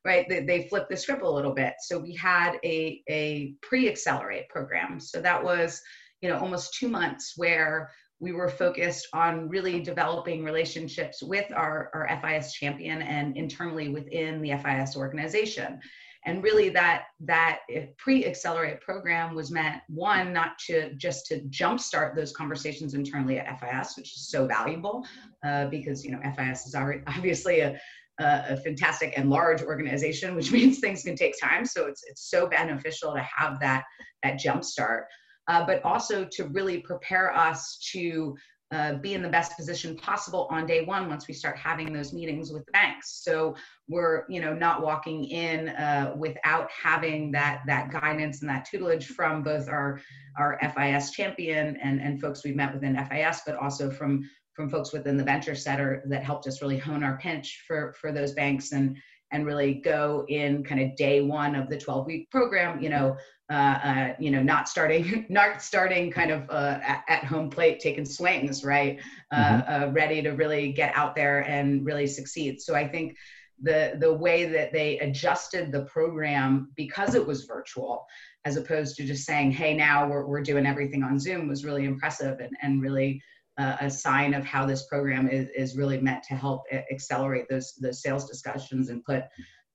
right 0.04 0.28
they, 0.28 0.44
they 0.44 0.68
flipped 0.68 0.90
the 0.90 0.96
script 0.96 1.22
a 1.22 1.30
little 1.30 1.54
bit. 1.54 1.74
So 1.80 1.98
we 1.98 2.14
had 2.14 2.58
a 2.64 3.02
a 3.08 3.54
pre-accelerate 3.62 4.48
program. 4.48 5.00
So 5.00 5.20
that 5.20 5.42
was 5.42 5.80
you 6.20 6.28
know 6.28 6.38
almost 6.38 6.74
two 6.74 6.88
months 6.88 7.34
where 7.36 7.90
we 8.20 8.32
were 8.32 8.48
focused 8.48 9.08
on 9.12 9.48
really 9.48 9.80
developing 9.80 10.42
relationships 10.42 11.22
with 11.22 11.50
our, 11.52 11.90
our 11.94 12.20
FIS 12.20 12.52
champion 12.52 13.02
and 13.02 13.36
internally 13.36 13.88
within 13.88 14.42
the 14.42 14.56
FIS 14.58 14.96
organization. 14.96 15.78
And 16.26 16.42
really 16.42 16.68
that 16.70 17.04
that 17.20 17.60
pre-accelerate 17.96 18.80
program 18.80 19.34
was 19.34 19.50
meant 19.50 19.80
one, 19.88 20.32
not 20.32 20.58
to 20.66 20.92
just 20.94 21.26
to 21.26 21.40
jumpstart 21.42 22.16
those 22.16 22.32
conversations 22.32 22.94
internally 22.94 23.38
at 23.38 23.60
FIS, 23.60 23.96
which 23.96 24.14
is 24.14 24.28
so 24.28 24.46
valuable 24.46 25.06
uh, 25.46 25.66
because 25.66 26.04
you 26.04 26.10
know 26.10 26.20
FIS 26.36 26.66
is 26.66 26.74
obviously 26.74 27.60
a, 27.60 27.78
a 28.18 28.56
fantastic 28.58 29.14
and 29.16 29.30
large 29.30 29.62
organization, 29.62 30.34
which 30.34 30.50
means 30.58 30.80
things 30.80 31.02
can 31.02 31.14
take 31.14 31.34
time. 31.40 31.64
So 31.64 31.86
it's 31.86 32.02
it's 32.08 32.28
so 32.28 32.48
beneficial 32.48 33.14
to 33.14 33.20
have 33.20 33.60
that 33.60 33.84
that 34.22 34.40
jumpstart 34.40 35.04
uh, 35.48 35.64
but 35.66 35.84
also 35.84 36.24
to 36.24 36.44
really 36.44 36.78
prepare 36.78 37.34
us 37.34 37.78
to 37.92 38.36
uh, 38.70 38.94
be 38.94 39.14
in 39.14 39.22
the 39.22 39.28
best 39.28 39.56
position 39.56 39.96
possible 39.96 40.46
on 40.50 40.66
day 40.66 40.84
one 40.84 41.08
once 41.08 41.26
we 41.26 41.32
start 41.32 41.56
having 41.56 41.90
those 41.90 42.12
meetings 42.12 42.52
with 42.52 42.70
banks. 42.72 43.22
So 43.24 43.54
we're, 43.88 44.24
you 44.28 44.42
know, 44.42 44.52
not 44.52 44.82
walking 44.82 45.24
in 45.24 45.70
uh, 45.70 46.12
without 46.18 46.68
having 46.70 47.32
that 47.32 47.62
that 47.66 47.90
guidance 47.90 48.42
and 48.42 48.50
that 48.50 48.66
tutelage 48.66 49.06
from 49.06 49.42
both 49.42 49.70
our 49.70 50.02
our 50.36 50.58
FIS 50.60 51.12
champion 51.12 51.78
and 51.78 51.98
and 52.00 52.20
folks 52.20 52.44
we've 52.44 52.56
met 52.56 52.74
within 52.74 53.02
FIS, 53.06 53.40
but 53.46 53.56
also 53.56 53.90
from 53.90 54.28
from 54.52 54.68
folks 54.68 54.92
within 54.92 55.16
the 55.16 55.24
venture 55.24 55.54
center 55.54 56.02
that 56.06 56.22
helped 56.22 56.46
us 56.46 56.60
really 56.60 56.78
hone 56.78 57.02
our 57.02 57.16
pinch 57.16 57.64
for 57.66 57.94
for 57.98 58.12
those 58.12 58.32
banks 58.32 58.72
and 58.72 58.98
and 59.30 59.46
really 59.46 59.74
go 59.74 60.24
in 60.28 60.64
kind 60.64 60.80
of 60.80 60.96
day 60.96 61.20
one 61.20 61.54
of 61.54 61.68
the 61.68 61.78
12 61.78 62.06
week 62.06 62.30
program 62.30 62.80
you 62.82 62.88
know 62.88 63.16
uh, 63.50 63.78
uh, 63.82 64.12
you 64.18 64.30
know 64.30 64.42
not 64.42 64.68
starting 64.68 65.26
not 65.30 65.62
starting 65.62 66.10
kind 66.10 66.30
of 66.30 66.48
uh, 66.50 66.78
at, 67.08 67.24
home 67.24 67.50
plate 67.50 67.80
taking 67.80 68.04
swings 68.04 68.64
right 68.64 68.98
mm-hmm. 69.32 69.72
Uh, 69.72 69.88
ready 69.92 70.22
to 70.22 70.30
really 70.30 70.72
get 70.72 70.94
out 70.96 71.14
there 71.14 71.40
and 71.40 71.84
really 71.84 72.06
succeed 72.06 72.60
so 72.60 72.74
i 72.74 72.86
think 72.86 73.16
the 73.62 73.96
the 74.00 74.12
way 74.12 74.44
that 74.44 74.72
they 74.72 74.98
adjusted 74.98 75.72
the 75.72 75.82
program 75.82 76.70
because 76.76 77.14
it 77.14 77.26
was 77.26 77.44
virtual 77.44 78.06
as 78.44 78.56
opposed 78.56 78.96
to 78.96 79.04
just 79.04 79.26
saying 79.26 79.50
hey 79.50 79.74
now 79.74 80.08
we're, 80.08 80.26
we're 80.26 80.42
doing 80.42 80.64
everything 80.64 81.02
on 81.02 81.18
zoom 81.18 81.48
was 81.48 81.64
really 81.64 81.84
impressive 81.84 82.38
and, 82.40 82.56
and 82.62 82.80
really 82.82 83.20
uh, 83.58 83.76
a 83.80 83.90
sign 83.90 84.34
of 84.34 84.44
how 84.44 84.64
this 84.64 84.86
program 84.86 85.28
is, 85.28 85.48
is 85.56 85.76
really 85.76 86.00
meant 86.00 86.22
to 86.22 86.34
help 86.34 86.62
accelerate 86.90 87.46
those 87.50 87.74
those 87.80 88.00
sales 88.00 88.28
discussions 88.28 88.88
and 88.88 89.04
put 89.04 89.24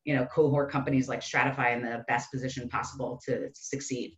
you 0.06 0.16
know 0.16 0.25
cohort 0.25 0.72
companies 0.72 1.08
like 1.08 1.22
stratyfy 1.22 1.75
in 1.75 1.84
the 1.84 2.04
best 2.08 2.32
position 2.32 2.68
possible 2.70 3.20
to, 3.25 3.50
succeed. 3.54 4.18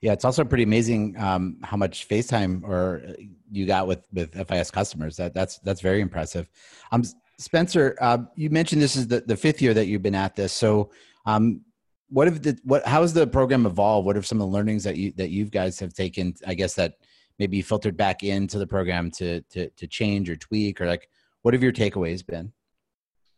Yeah 0.00 0.12
it's 0.12 0.24
also 0.24 0.44
pretty 0.44 0.64
amazing 0.64 1.16
um, 1.18 1.58
how 1.62 1.76
much 1.76 2.08
facetime 2.08 2.62
or 2.62 3.02
uh, 3.08 3.12
you 3.50 3.66
got 3.66 3.86
with 3.86 4.06
with 4.12 4.34
fis 4.48 4.70
customers. 4.70 5.16
That 5.16 5.34
that's 5.34 5.58
that's 5.58 5.80
very 5.80 6.00
impressive. 6.00 6.50
Um, 6.90 7.02
spencer 7.38 7.96
uh, 8.00 8.18
you 8.36 8.50
mentioned 8.50 8.80
this 8.80 8.96
is 8.96 9.06
the, 9.08 9.20
the 9.20 9.36
fifth 9.36 9.60
year 9.60 9.74
that 9.74 9.86
you've 9.86 10.02
been 10.02 10.14
at 10.14 10.34
this. 10.36 10.52
So 10.52 10.90
um, 11.26 11.62
what 12.08 12.26
have 12.26 12.42
the 12.42 12.58
what 12.64 12.86
how 12.86 13.02
has 13.02 13.12
the 13.12 13.26
program 13.26 13.66
evolved? 13.66 14.06
What 14.06 14.16
are 14.16 14.22
some 14.22 14.40
of 14.40 14.48
the 14.48 14.52
learnings 14.52 14.84
that 14.84 14.96
you 14.96 15.12
that 15.16 15.30
you 15.30 15.46
guys 15.46 15.78
have 15.80 15.94
taken 15.94 16.34
i 16.46 16.54
guess 16.54 16.74
that 16.74 16.94
maybe 17.38 17.62
filtered 17.62 17.96
back 17.96 18.22
into 18.22 18.58
the 18.58 18.66
program 18.66 19.10
to 19.12 19.40
to 19.42 19.68
to 19.70 19.86
change 19.86 20.28
or 20.30 20.36
tweak 20.36 20.80
or 20.80 20.86
like 20.86 21.08
what 21.42 21.54
have 21.54 21.62
your 21.62 21.72
takeaways 21.72 22.24
been? 22.24 22.52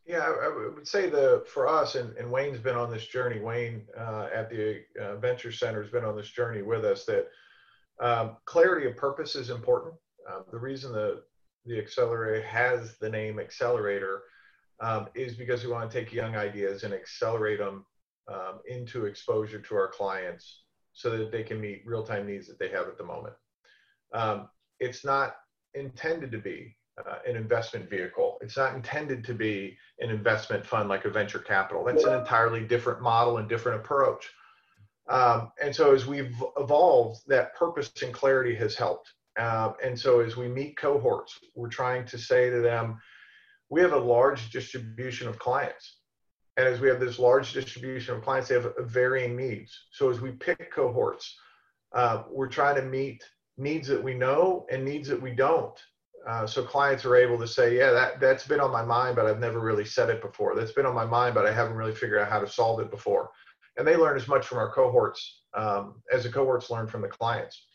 Yeah 0.07 0.31
i, 0.43 0.71
would 0.75 0.87
say 0.87 1.09
the 1.09 1.45
for 1.47 1.67
us 1.67 1.95
and, 1.95 2.15
and 2.17 2.31
wayne's 2.31 2.59
been 2.59 2.77
on 2.77 2.91
this 2.91 3.07
journey 3.07 3.41
wayne 3.41 3.83
uh, 3.99 4.29
at 4.35 4.51
the 4.51 4.83
uh, 5.01 5.17
venture 5.17 5.51
center 5.51 5.83
has 5.83 5.91
been 5.91 6.05
on 6.05 6.17
this 6.17 6.29
journey 6.29 6.63
with 6.63 6.85
us 6.85 7.05
that 7.07 7.29
um, 8.01 8.37
clarity 8.45 8.87
of 8.87 8.97
purpose 8.97 9.37
is 9.37 9.51
important. 9.51 9.95
Um, 10.31 10.45
the 10.51 10.59
reason 10.59 10.93
the 10.93 11.23
the 11.67 11.79
accelerator 11.79 12.47
has 12.47 12.99
the 12.99 13.09
name 13.09 13.39
accelerator 13.39 14.23
um, 14.81 15.09
is 15.15 15.35
because 15.35 15.65
we 15.65 15.71
want 15.71 15.91
to 15.91 15.99
take 15.99 16.13
young 16.13 16.37
ideas 16.37 16.83
and 16.83 16.93
accelerate 16.93 17.59
them 17.59 17.87
um, 18.29 18.59
into 18.67 19.07
exposure 19.07 19.61
to 19.61 19.75
our 19.75 19.89
clients 19.89 20.65
so 20.93 21.17
that 21.17 21.33
they 21.33 21.43
can 21.43 21.61
meet 21.61 21.83
real-time 21.87 22.27
needs 22.27 22.47
that 22.47 22.59
they 22.59 22.69
have 22.69 22.87
at 22.87 22.99
the 22.99 23.05
moment 23.05 23.35
um, 24.13 24.49
it's 24.81 25.05
not 25.05 25.37
intended 25.75 26.31
to 26.33 26.39
be 26.39 26.77
uh, 26.99 27.17
an 27.27 27.37
investment 27.37 27.89
vehicle. 27.91 28.39
It's 28.41 28.57
not 28.57 28.75
intended 28.75 29.25
to 29.25 29.35
be 29.35 29.77
an 29.99 30.11
investment 30.11 30.65
fund 30.65 30.89
like 30.89 31.05
a 31.05 31.11
venture 31.11 31.39
capital. 31.39 31.85
That's 31.85 32.05
an 32.05 32.19
entirely 32.19 32.63
different 32.63 33.03
model 33.03 33.39
and 33.39 33.49
different 33.49 33.81
approach. 33.81 34.31
Um, 35.09 35.51
and 35.63 35.75
so 35.75 35.95
as 35.95 36.07
we've 36.07 36.35
evolved, 36.57 37.23
that 37.27 37.55
purpose 37.55 37.91
and 38.03 38.13
clarity 38.13 38.55
has 38.55 38.75
helped. 38.75 39.13
Uh, 39.39 39.73
and 39.83 39.99
so 39.99 40.21
as 40.21 40.37
we 40.37 40.49
meet 40.49 40.77
cohorts, 40.77 41.39
we're 41.55 41.69
trying 41.69 42.07
to 42.07 42.19
say 42.19 42.49
to 42.49 42.61
them, 42.61 42.99
we 43.69 43.81
have 43.81 43.93
a 43.93 43.99
large 43.99 44.51
distribution 44.51 45.29
of 45.29 45.39
clients. 45.39 45.97
And 46.57 46.69
as 46.69 46.81
we 46.81 46.89
have 46.89 47.01
this 47.01 47.19
large 47.19 47.53
distribution 47.53 48.15
of 48.15 48.23
clients, 48.23 48.49
they 48.49 48.55
have 48.55 48.73
varying 48.79 49.37
needs. 49.37 49.77
So 49.91 50.11
as 50.11 50.21
we 50.21 50.31
pick 50.31 50.73
cohorts, 50.73 51.37
uh, 51.93 52.23
we're 52.31 52.49
trying 52.49 52.77
to 52.77 52.83
meet 52.83 53.25
needs 53.57 53.89
that 53.89 54.03
we 54.03 54.15
know 54.15 54.67
and 54.71 54.85
needs 54.85 55.09
that 55.09 55.21
we 55.21 55.33
don't. 55.33 55.79
Uh, 56.27 56.47
so 56.47 56.65
clients 56.65 57.05
are 57.05 57.17
able 57.17 57.39
to 57.39 57.47
say, 57.47 57.77
yeah, 57.77 57.91
that, 57.91 58.19
that's 58.19 58.47
been 58.47 58.61
on 58.61 58.71
my 58.71 58.83
mind, 58.83 59.15
but 59.15 59.27
I've 59.27 59.41
never 59.41 59.61
really 59.61 59.85
said 59.85 60.09
it 60.09 60.23
before. 60.23 60.57
That's 60.57 60.73
been 60.73 60.87
on 60.87 60.95
my 60.95 61.05
mind, 61.05 61.35
but 61.35 61.47
I 61.47 61.53
haven't 61.53 61.77
really 61.77 61.95
figured 61.95 62.21
out 62.21 62.31
how 62.31 62.41
to 62.41 62.49
solve 62.49 62.81
it 62.81 62.91
before. 62.91 63.31
And 63.77 63.87
they 63.87 63.97
learn 63.97 64.17
as 64.17 64.27
much 64.27 64.47
from 64.47 64.59
our 64.59 64.73
cohorts 64.73 65.43
um, 65.55 66.03
as 66.13 66.23
the 66.23 66.31
cohorts 66.31 66.71
learn 66.71 66.87
from 66.87 67.03
the 67.03 67.09
clients. 67.09 67.67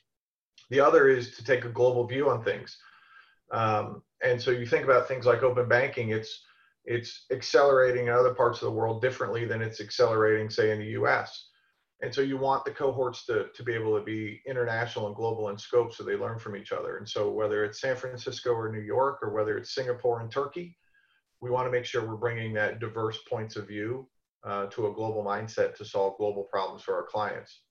The 0.70 0.80
other 0.80 1.10
is 1.10 1.36
to 1.36 1.44
take 1.44 1.66
a 1.66 1.70
global 1.70 2.06
view 2.08 2.30
on 2.30 2.44
things. 2.44 2.78
Um, 3.52 4.02
and 4.24 4.42
so 4.42 4.52
you 4.52 4.66
think 4.66 4.84
about 4.84 5.08
things 5.08 5.26
like 5.26 5.44
open 5.44 5.68
banking, 5.68 6.10
it's, 6.10 6.44
it's 6.86 7.26
accelerating 7.32 8.08
in 8.08 8.14
other 8.14 8.34
parts 8.34 8.62
of 8.62 8.66
the 8.66 8.72
world 8.72 9.02
differently 9.02 9.46
than 9.46 9.62
it's 9.62 9.82
accelerating, 9.82 10.50
say, 10.50 10.72
in 10.72 10.80
the 10.80 11.02
US. 11.02 11.49
And 12.02 12.14
so 12.14 12.22
you 12.22 12.38
want 12.38 12.64
the 12.64 12.72
cohorts 12.72 13.26
to, 13.26 13.48
to 13.54 13.64
be 13.64 13.74
able 13.74 13.98
to 13.98 14.04
be 14.04 14.42
international 14.46 15.08
and 15.08 15.16
global 15.16 15.50
in 15.50 15.58
scope 15.58 15.94
so 15.94 16.04
they 16.04 16.16
learn 16.16 16.40
from 16.40 16.56
each 16.56 16.72
other. 16.72 16.98
And 16.98 17.08
so 17.08 17.30
whether 17.30 17.66
it's 17.66 17.82
San 17.82 17.96
Francisco 17.96 18.52
or 18.52 18.72
New 18.72 18.80
York 18.80 19.20
or 19.22 19.34
whether 19.34 19.58
it's 19.58 19.76
Singapore 19.76 20.22
and 20.22 20.32
Turkey, 20.32 20.78
we 21.42 21.50
want 21.50 21.68
to 21.68 21.72
make 21.72 21.86
sure 21.86 22.06
we're 22.06 22.16
bringing 22.16 22.54
that 22.54 22.80
diverse 22.80 23.20
points 23.30 23.58
of 23.58 23.68
view 23.68 24.08
uh, 24.46 24.68
to 24.68 24.88
a 24.88 24.94
global 24.94 25.24
mindset 25.24 25.76
to 25.76 25.86
solve 25.86 26.18
global 26.18 26.44
problems 26.44 26.82
for 26.84 26.96
our 26.96 27.04
clients. 27.04 27.62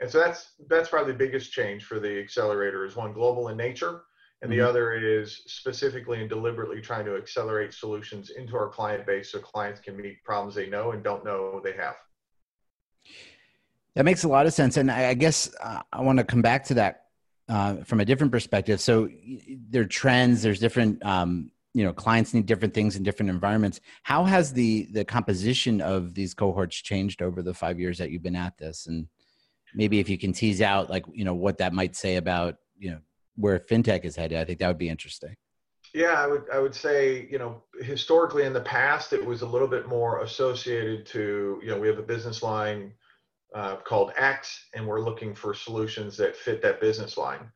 And 0.00 0.10
so 0.10 0.18
that's 0.18 0.52
that's 0.68 0.90
probably 0.90 1.12
the 1.12 1.18
biggest 1.18 1.52
change 1.52 1.84
for 1.84 1.98
the 1.98 2.20
accelerator 2.20 2.84
is 2.84 2.94
one 2.94 3.12
global 3.12 3.48
in 3.48 3.56
nature 3.56 4.02
and 4.42 4.52
the 4.52 4.58
mm-hmm. 4.58 4.68
other 4.68 4.92
is 4.92 5.42
specifically 5.46 6.20
and 6.20 6.28
deliberately 6.28 6.80
trying 6.80 7.04
to 7.04 7.16
accelerate 7.16 7.74
solutions 7.74 8.30
into 8.30 8.56
our 8.56 8.68
client 8.68 9.04
base 9.04 9.32
so 9.32 9.38
clients 9.40 9.80
can 9.80 9.96
meet 9.96 10.22
problems 10.22 10.54
they 10.54 10.68
know 10.68 10.92
and 10.92 11.02
don't 11.02 11.24
know 11.24 11.60
they 11.62 11.72
have. 11.72 11.96
That 13.94 14.04
makes 14.04 14.24
a 14.24 14.28
lot 14.28 14.46
of 14.46 14.52
sense, 14.52 14.76
and 14.76 14.90
I, 14.90 15.14
guess 15.14 15.50
uh, 15.60 15.80
I 15.92 16.02
want 16.02 16.18
to 16.18 16.24
come 16.24 16.42
back 16.42 16.64
to 16.64 16.74
that 16.74 17.06
uh, 17.48 17.76
from 17.78 18.00
a 18.00 18.04
different 18.04 18.30
perspective. 18.30 18.80
So 18.80 19.08
there 19.70 19.82
are 19.82 19.86
trends. 19.86 20.42
There's 20.42 20.60
different. 20.60 21.04
Um, 21.04 21.50
you 21.74 21.84
know, 21.84 21.92
clients 21.92 22.32
need 22.34 22.46
different 22.46 22.74
things 22.74 22.96
in 22.96 23.02
different 23.02 23.30
environments. 23.30 23.80
How 24.02 24.24
has 24.24 24.52
the 24.52 24.88
the 24.92 25.04
composition 25.04 25.80
of 25.80 26.14
these 26.14 26.34
cohorts 26.34 26.76
changed 26.76 27.22
over 27.22 27.42
the 27.42 27.54
five 27.54 27.78
years 27.78 27.98
that 27.98 28.10
you've 28.10 28.22
been 28.22 28.36
at 28.36 28.56
this? 28.58 28.86
And 28.86 29.08
maybe 29.74 29.98
if 29.98 30.08
you 30.08 30.18
can 30.18 30.32
tease 30.32 30.62
out, 30.62 30.90
like, 30.90 31.04
you 31.12 31.24
know, 31.24 31.34
what 31.34 31.58
that 31.58 31.72
might 31.72 31.96
say 31.96 32.16
about 32.16 32.56
you 32.78 32.90
know 32.90 32.98
where 33.36 33.58
fintech 33.58 34.04
is 34.04 34.16
headed, 34.16 34.38
I 34.38 34.44
think 34.44 34.58
that 34.60 34.68
would 34.68 34.78
be 34.78 34.88
interesting. 34.88 35.36
Yeah, 35.94 36.22
I 36.22 36.26
would 36.26 36.44
I 36.52 36.58
would 36.58 36.74
say 36.74 37.28
you 37.30 37.38
know 37.38 37.62
historically 37.80 38.44
in 38.44 38.52
the 38.52 38.60
past 38.60 39.12
it 39.12 39.24
was 39.24 39.42
a 39.42 39.46
little 39.46 39.68
bit 39.68 39.88
more 39.88 40.22
associated 40.22 41.06
to 41.06 41.60
you 41.62 41.68
know 41.68 41.78
we 41.78 41.88
have 41.88 41.98
a 41.98 42.02
business 42.02 42.42
line 42.42 42.92
uh, 43.54 43.76
called 43.76 44.12
X, 44.16 44.66
and 44.74 44.86
we're 44.86 45.00
looking 45.00 45.34
for 45.34 45.54
solutions 45.54 46.16
that 46.16 46.36
fit 46.36 46.62
that 46.62 46.80
business 46.80 47.16
line. 47.16 47.50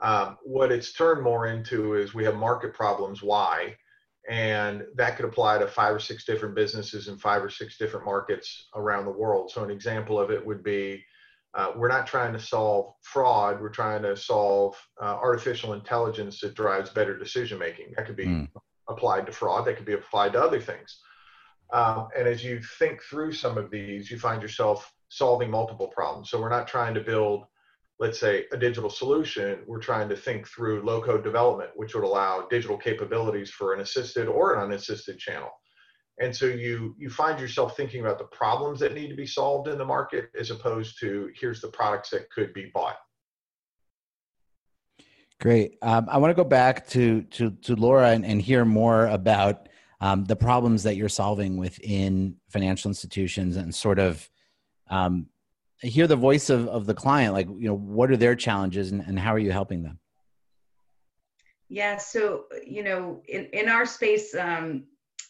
Um, 0.00 0.36
what 0.42 0.70
it's 0.70 0.92
turned 0.92 1.22
more 1.22 1.46
into 1.46 1.94
is 1.94 2.14
we 2.14 2.24
have 2.24 2.36
market 2.36 2.74
problems 2.74 3.22
Y, 3.22 3.74
and 4.28 4.84
that 4.96 5.16
could 5.16 5.24
apply 5.24 5.58
to 5.58 5.66
five 5.66 5.94
or 5.94 6.00
six 6.00 6.24
different 6.24 6.54
businesses 6.54 7.08
in 7.08 7.16
five 7.16 7.42
or 7.42 7.50
six 7.50 7.78
different 7.78 8.04
markets 8.04 8.68
around 8.74 9.04
the 9.04 9.10
world. 9.10 9.50
So 9.50 9.64
an 9.64 9.70
example 9.70 10.18
of 10.18 10.30
it 10.30 10.44
would 10.44 10.62
be 10.62 11.04
uh, 11.54 11.72
we're 11.74 11.88
not 11.88 12.06
trying 12.06 12.34
to 12.34 12.38
solve 12.38 12.92
fraud. 13.02 13.60
We're 13.60 13.70
trying 13.70 14.02
to 14.02 14.14
solve 14.16 14.76
uh, 15.00 15.16
artificial 15.16 15.72
intelligence 15.72 16.40
that 16.40 16.54
drives 16.54 16.90
better 16.90 17.16
decision 17.16 17.58
making. 17.58 17.94
That 17.96 18.06
could 18.06 18.16
be 18.16 18.26
mm. 18.26 18.48
applied 18.88 19.24
to 19.26 19.32
fraud. 19.32 19.66
That 19.66 19.76
could 19.76 19.86
be 19.86 19.94
applied 19.94 20.34
to 20.34 20.42
other 20.42 20.60
things. 20.60 21.00
Um, 21.72 22.08
and 22.16 22.28
as 22.28 22.44
you 22.44 22.60
think 22.78 23.02
through 23.02 23.32
some 23.32 23.56
of 23.56 23.70
these, 23.70 24.10
you 24.10 24.18
find 24.18 24.42
yourself 24.42 24.92
solving 25.08 25.50
multiple 25.50 25.88
problems. 25.88 26.30
So 26.30 26.40
we're 26.40 26.48
not 26.48 26.68
trying 26.68 26.94
to 26.94 27.00
build, 27.00 27.44
let's 27.98 28.18
say, 28.18 28.44
a 28.52 28.56
digital 28.56 28.90
solution. 28.90 29.60
We're 29.66 29.80
trying 29.80 30.08
to 30.08 30.16
think 30.16 30.46
through 30.48 30.84
low 30.84 31.00
code 31.00 31.24
development, 31.24 31.70
which 31.76 31.94
would 31.94 32.04
allow 32.04 32.46
digital 32.50 32.76
capabilities 32.76 33.50
for 33.50 33.74
an 33.74 33.80
assisted 33.80 34.28
or 34.28 34.54
an 34.54 34.62
unassisted 34.62 35.18
channel. 35.18 35.50
And 36.18 36.34
so 36.34 36.46
you 36.46 36.94
you 36.98 37.10
find 37.10 37.38
yourself 37.38 37.76
thinking 37.76 38.00
about 38.00 38.18
the 38.18 38.24
problems 38.24 38.80
that 38.80 38.94
need 38.94 39.08
to 39.08 39.16
be 39.16 39.26
solved 39.26 39.68
in 39.68 39.76
the 39.76 39.84
market 39.84 40.30
as 40.38 40.50
opposed 40.50 40.98
to 41.00 41.30
here's 41.38 41.60
the 41.60 41.68
products 41.68 42.10
that 42.10 42.30
could 42.30 42.54
be 42.54 42.70
bought. 42.72 42.96
Great. 45.38 45.76
Um, 45.82 46.06
I 46.10 46.16
want 46.16 46.30
to 46.30 46.42
go 46.42 46.48
back 46.48 46.86
to 46.88 47.22
to 47.22 47.50
to 47.50 47.76
Laura 47.76 48.10
and, 48.10 48.24
and 48.24 48.40
hear 48.40 48.64
more 48.64 49.06
about 49.08 49.68
um, 50.00 50.24
the 50.24 50.36
problems 50.36 50.82
that 50.84 50.96
you're 50.96 51.10
solving 51.10 51.58
within 51.58 52.36
financial 52.48 52.88
institutions 52.88 53.56
and 53.56 53.74
sort 53.74 53.98
of 53.98 54.28
um, 54.90 55.26
hear 55.80 56.06
the 56.06 56.16
voice 56.16 56.50
of, 56.50 56.68
of 56.68 56.86
the 56.86 56.94
client 56.94 57.34
like 57.34 57.46
you 57.46 57.68
know 57.68 57.76
what 57.76 58.10
are 58.10 58.16
their 58.16 58.34
challenges 58.34 58.92
and, 58.92 59.02
and 59.02 59.18
how 59.18 59.32
are 59.32 59.38
you 59.38 59.52
helping 59.52 59.82
them? 59.82 59.98
Yeah 61.68 61.96
so 61.96 62.44
you 62.66 62.82
know 62.82 63.22
in, 63.28 63.46
in 63.46 63.68
our 63.68 63.86
space 63.86 64.34
um, 64.34 64.84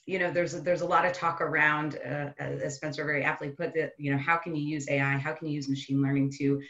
you 0.07 0.19
know 0.19 0.31
there's 0.31 0.61
there's 0.63 0.83
a 0.83 0.87
lot 0.87 1.05
of 1.05 1.13
talk 1.13 1.41
around 1.41 1.99
uh, 2.05 2.31
as 2.39 2.77
spencer 2.77 3.05
very 3.05 3.25
aptly 3.25 3.51
put 3.51 3.75
that 3.75 3.93
you 3.99 4.13
know 4.13 4.19
how 4.19 4.37
can 4.37 4.55
you 4.55 4.63
use 4.63 4.89
ai 4.89 5.17
how 5.17 5.33
can 5.33 5.49
you 5.49 5.55
use 5.55 5.69
machine 5.69 6.01
learning 6.01 6.31
to 6.39 6.61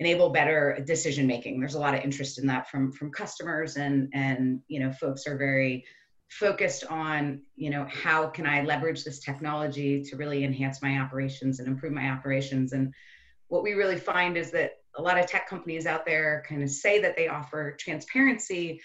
enable 0.00 0.30
better 0.30 0.82
decision 0.86 1.26
making? 1.26 1.60
There's 1.60 1.74
a 1.74 1.78
lot 1.78 1.94
of 1.94 2.00
interest 2.00 2.38
in 2.38 2.46
that 2.46 2.68
from 2.68 2.90
from 2.90 3.12
customers 3.12 3.76
and 3.76 4.08
and 4.12 4.60
you 4.66 4.80
know 4.80 4.90
folks 4.92 5.26
are 5.26 5.36
very 5.36 5.84
focused 6.30 6.84
on 6.86 7.42
you 7.56 7.70
know 7.70 7.86
how 7.90 8.28
can 8.28 8.46
i 8.46 8.62
leverage 8.62 9.04
this 9.04 9.18
technology 9.18 10.02
to 10.02 10.16
really 10.16 10.44
enhance 10.44 10.80
my 10.80 10.98
operations 10.98 11.58
and 11.58 11.68
improve 11.68 11.92
my 11.92 12.08
operations? 12.08 12.72
And 12.72 12.94
what 13.48 13.62
we 13.62 13.72
really 13.72 13.98
find 13.98 14.36
is 14.36 14.50
that 14.52 14.72
a 14.96 15.02
lot 15.02 15.18
of 15.18 15.26
tech 15.26 15.48
companies 15.48 15.86
out 15.86 16.06
there 16.06 16.42
kind 16.48 16.62
of 16.62 16.70
say 16.70 17.00
that 17.00 17.16
they 17.16 17.28
offer 17.28 17.76
transparency 17.78 18.80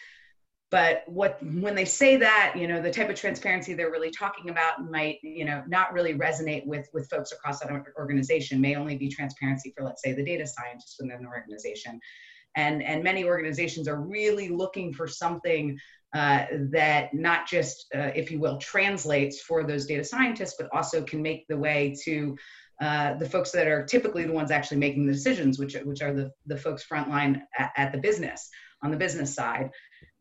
but 0.71 1.03
what 1.05 1.37
when 1.41 1.75
they 1.75 1.85
say 1.85 2.17
that 2.17 2.53
you 2.57 2.67
know 2.67 2.81
the 2.81 2.91
type 2.91 3.09
of 3.09 3.15
transparency 3.15 3.73
they're 3.73 3.91
really 3.91 4.11
talking 4.11 4.49
about 4.49 4.89
might 4.89 5.19
you 5.21 5.45
know 5.45 5.63
not 5.67 5.93
really 5.93 6.15
resonate 6.15 6.65
with 6.65 6.87
with 6.93 7.09
folks 7.09 7.31
across 7.31 7.59
that 7.59 7.71
organization 7.97 8.59
may 8.59 8.75
only 8.75 8.97
be 8.97 9.07
transparency 9.07 9.71
for 9.75 9.85
let's 9.85 10.01
say 10.03 10.11
the 10.11 10.25
data 10.25 10.45
scientists 10.45 10.97
within 10.99 11.21
the 11.21 11.29
organization. 11.29 11.99
And 12.57 12.81
and 12.83 13.03
many 13.03 13.25
organizations 13.25 13.87
are 13.87 14.01
really 14.01 14.49
looking 14.49 14.93
for 14.93 15.07
something 15.07 15.77
uh, 16.15 16.45
that 16.71 17.13
not 17.13 17.45
just, 17.45 17.87
uh, 17.93 18.09
if 18.15 18.31
you 18.31 18.39
will, 18.39 18.57
translates 18.57 19.41
for 19.41 19.65
those 19.65 19.85
data 19.85 20.03
scientists, 20.03 20.55
but 20.57 20.69
also 20.73 21.03
can 21.03 21.21
make 21.21 21.45
the 21.49 21.57
way 21.57 21.93
to 22.05 22.37
uh, 22.81 23.15
the 23.15 23.29
folks 23.29 23.51
that 23.51 23.67
are 23.67 23.83
typically 23.83 24.23
the 24.23 24.31
ones 24.31 24.49
actually 24.49 24.77
making 24.77 25.05
the 25.05 25.11
decisions, 25.11 25.59
which, 25.59 25.75
which 25.83 26.01
are 26.01 26.13
the, 26.13 26.31
the 26.45 26.57
folks 26.57 26.85
frontline 26.89 27.41
at, 27.59 27.71
at 27.75 27.91
the 27.91 27.97
business, 27.97 28.49
on 28.81 28.91
the 28.91 28.97
business 28.97 29.35
side. 29.35 29.69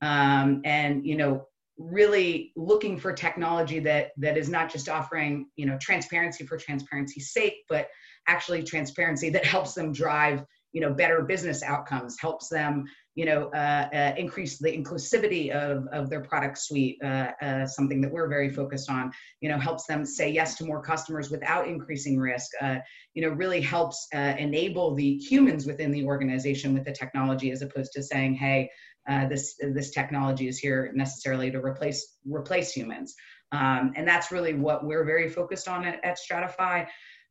Um, 0.02 0.62
and, 0.64 1.06
you 1.06 1.16
know, 1.16 1.46
really 1.78 2.52
looking 2.56 2.98
for 2.98 3.12
technology 3.12 3.78
that 3.78 4.10
that 4.16 4.36
is 4.36 4.48
not 4.48 4.70
just 4.70 4.88
offering 4.88 5.48
you 5.56 5.66
know 5.66 5.76
transparency 5.80 6.46
for 6.46 6.56
transparency's 6.56 7.32
sake 7.32 7.64
but 7.68 7.88
actually 8.28 8.62
transparency 8.62 9.28
that 9.28 9.44
helps 9.44 9.74
them 9.74 9.92
drive 9.92 10.44
you 10.72 10.80
know 10.80 10.94
better 10.94 11.22
business 11.22 11.64
outcomes 11.64 12.16
helps 12.20 12.48
them 12.48 12.84
you 13.14 13.26
know, 13.26 13.48
uh, 13.54 13.88
uh, 13.94 14.14
increase 14.16 14.58
the 14.58 14.68
inclusivity 14.68 15.50
of, 15.50 15.86
of 15.92 16.10
their 16.10 16.20
product 16.20 16.58
suite, 16.58 16.98
uh, 17.04 17.30
uh, 17.40 17.66
something 17.66 18.00
that 18.00 18.10
we're 18.10 18.28
very 18.28 18.50
focused 18.50 18.90
on, 18.90 19.12
you 19.40 19.48
know, 19.48 19.58
helps 19.58 19.86
them 19.86 20.04
say 20.04 20.28
yes 20.28 20.56
to 20.56 20.64
more 20.64 20.82
customers 20.82 21.30
without 21.30 21.68
increasing 21.68 22.18
risk, 22.18 22.50
uh, 22.60 22.78
you 23.14 23.22
know, 23.22 23.28
really 23.28 23.60
helps 23.60 24.08
uh, 24.14 24.34
enable 24.38 24.94
the 24.96 25.16
humans 25.16 25.64
within 25.64 25.92
the 25.92 26.04
organization 26.04 26.74
with 26.74 26.84
the 26.84 26.92
technology 26.92 27.52
as 27.52 27.62
opposed 27.62 27.92
to 27.92 28.02
saying, 28.02 28.34
hey, 28.34 28.68
this, 29.28 29.56
this 29.72 29.90
technology 29.90 30.48
is 30.48 30.58
here 30.58 30.90
necessarily 30.94 31.50
to 31.50 31.58
replace, 31.58 32.16
replace 32.24 32.72
humans. 32.72 33.14
Um, 33.52 33.92
and 33.94 34.08
that's 34.08 34.32
really 34.32 34.54
what 34.54 34.84
we're 34.84 35.04
very 35.04 35.28
focused 35.28 35.68
on 35.68 35.84
at, 35.84 36.04
at 36.04 36.18
Stratyfy. 36.18 36.86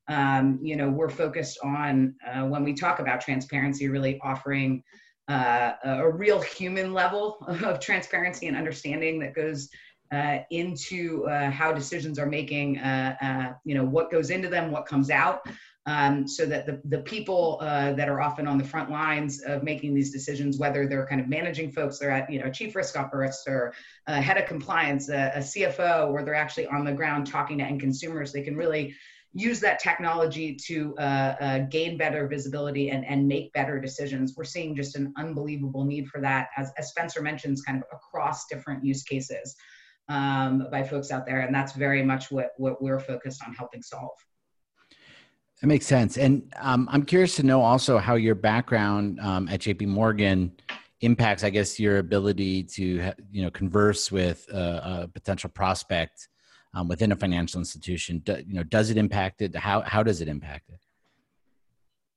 Um, 0.07 0.59
you 0.61 0.75
know, 0.75 0.89
we're 0.89 1.09
focused 1.09 1.57
on 1.63 2.15
when 2.43 2.63
we 2.63 2.73
talk 2.73 2.99
about 2.99 3.19
transparency, 3.19 3.89
really 3.89 4.19
offering 4.23 4.83
uh, 5.27 5.73
a 5.83 6.11
real 6.11 6.41
human 6.41 6.93
level 6.93 7.37
of 7.63 7.79
transparency 7.79 8.47
and 8.47 8.57
understanding 8.57 9.19
that 9.19 9.33
goes 9.33 9.69
uh, 10.13 10.43
into 10.51 11.25
uh, 11.25 11.49
how 11.49 11.73
decisions 11.73 12.19
are 12.19 12.27
making, 12.27 12.77
uh, 12.77 13.15
uh, 13.19 13.53
you 13.65 13.73
know, 13.73 13.83
what 13.83 14.11
goes 14.11 14.29
into 14.29 14.47
them, 14.47 14.69
what 14.69 14.85
comes 14.85 15.09
out, 15.09 15.41
um, 15.87 16.27
so 16.27 16.45
that 16.45 16.67
the, 16.67 16.79
the 16.85 16.99
people 16.99 17.57
uh, 17.61 17.93
that 17.93 18.07
are 18.07 18.21
often 18.21 18.47
on 18.47 18.59
the 18.59 18.63
front 18.63 18.91
lines 18.91 19.41
of 19.41 19.63
making 19.63 19.95
these 19.95 20.11
decisions, 20.11 20.59
whether 20.59 20.87
they're 20.87 21.07
kind 21.07 21.19
of 21.19 21.27
managing 21.27 21.71
folks, 21.71 21.97
they're 21.97 22.11
at, 22.11 22.31
you 22.31 22.39
know, 22.39 22.49
chief 22.51 22.75
risk 22.75 22.95
officer, 22.95 23.73
head 24.07 24.37
of 24.37 24.45
compliance, 24.45 25.09
a 25.09 25.31
CFO, 25.37 26.11
or 26.11 26.23
they're 26.23 26.35
actually 26.35 26.67
on 26.67 26.85
the 26.85 26.93
ground 26.93 27.25
talking 27.25 27.57
to 27.57 27.63
end 27.63 27.79
consumers, 27.79 28.31
they 28.31 28.43
can 28.43 28.55
really 28.55 28.95
use 29.33 29.59
that 29.59 29.79
technology 29.79 30.53
to 30.53 30.95
uh, 30.97 31.35
uh, 31.41 31.59
gain 31.69 31.97
better 31.97 32.27
visibility 32.27 32.91
and, 32.91 33.05
and 33.05 33.27
make 33.27 33.51
better 33.53 33.79
decisions. 33.79 34.35
We're 34.37 34.43
seeing 34.43 34.75
just 34.75 34.95
an 34.95 35.11
unbelievable 35.17 35.85
need 35.85 36.07
for 36.07 36.21
that, 36.21 36.49
as, 36.55 36.71
as 36.77 36.89
Spencer 36.89 37.21
mentions, 37.21 37.61
kind 37.63 37.81
of 37.81 37.83
across 37.91 38.45
different 38.47 38.85
use 38.85 39.03
cases 39.03 39.55
um, 40.09 40.67
by 40.71 40.83
folks 40.83 41.09
out 41.11 41.25
there. 41.25 41.41
And 41.41 41.53
that's 41.53 41.73
very 41.73 42.03
much 42.03 42.31
what, 42.31 42.51
what 42.57 42.81
we're 42.81 42.99
focused 42.99 43.41
on 43.45 43.53
helping 43.53 43.81
solve. 43.81 44.11
That 45.61 45.67
makes 45.67 45.87
sense. 45.87 46.17
And 46.17 46.53
um, 46.59 46.87
I'm 46.91 47.03
curious 47.03 47.35
to 47.37 47.43
know 47.43 47.61
also 47.61 47.97
how 47.97 48.15
your 48.15 48.35
background 48.35 49.19
um, 49.19 49.47
at 49.47 49.61
JP 49.61 49.87
Morgan 49.87 50.51
impacts, 51.01 51.43
I 51.43 51.49
guess, 51.49 51.79
your 51.79 51.97
ability 51.97 52.63
to, 52.63 53.11
you 53.31 53.41
know, 53.41 53.49
converse 53.49 54.11
with 54.11 54.45
a, 54.51 55.03
a 55.03 55.07
potential 55.07 55.49
prospect 55.49 56.27
um, 56.73 56.87
within 56.87 57.11
a 57.11 57.15
financial 57.15 57.59
institution? 57.59 58.19
Do, 58.19 58.43
you 58.45 58.55
know, 58.55 58.63
does 58.63 58.89
it 58.89 58.97
impact 58.97 59.41
it? 59.41 59.55
How 59.55 59.81
how 59.81 60.03
does 60.03 60.21
it 60.21 60.27
impact 60.27 60.69
it? 60.69 60.79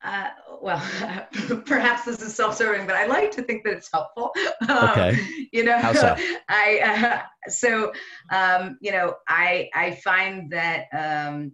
Uh, 0.02 0.28
well, 0.62 0.82
perhaps 1.66 2.04
this 2.04 2.22
is 2.22 2.34
self-serving, 2.34 2.86
but 2.86 2.94
I 2.94 3.06
like 3.06 3.30
to 3.32 3.42
think 3.42 3.64
that 3.64 3.74
it's 3.74 3.90
helpful. 3.92 4.32
Um, 4.68 4.90
okay. 4.90 5.18
You 5.52 5.64
know, 5.64 5.78
How 5.78 5.92
so? 5.92 6.16
I 6.48 6.80
uh, 6.80 7.50
so 7.50 7.92
um, 8.32 8.78
you 8.80 8.90
know 8.90 9.14
I 9.28 9.68
I 9.74 9.92
find 10.02 10.50
that 10.50 10.86
um, 10.92 11.52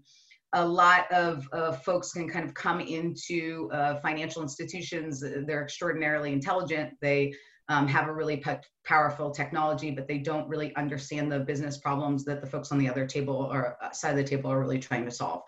a 0.55 0.65
lot 0.65 1.11
of 1.13 1.47
uh, 1.53 1.73
folks 1.73 2.13
can 2.13 2.29
kind 2.29 2.45
of 2.45 2.55
come 2.55 2.81
into 2.81 3.69
uh, 3.73 4.01
financial 4.01 4.43
institutions. 4.43 5.21
They're 5.21 5.63
extraordinarily 5.63 6.33
intelligent. 6.33 6.95
They 7.01 7.35
um, 7.73 7.89
have 7.89 8.07
a 8.07 8.13
really 8.13 8.43
powerful 8.85 9.31
technology, 9.31 9.91
but 9.91 10.07
they 10.07 10.19
don't 10.19 10.47
really 10.49 10.75
understand 10.77 11.33
the 11.33 11.41
business 11.41 11.79
problems 11.79 12.25
that 12.27 12.41
the 12.43 12.47
folks 12.47 12.71
on 12.71 12.79
the 12.79 12.89
other 12.89 13.07
table 13.07 13.49
or 13.53 13.79
uh, 13.83 13.91
side 13.93 14.11
of 14.11 14.17
the 14.17 14.25
table 14.25 14.51
are 14.53 14.61
really 14.61 14.79
trying 14.79 15.05
to 15.07 15.11
solve. 15.11 15.41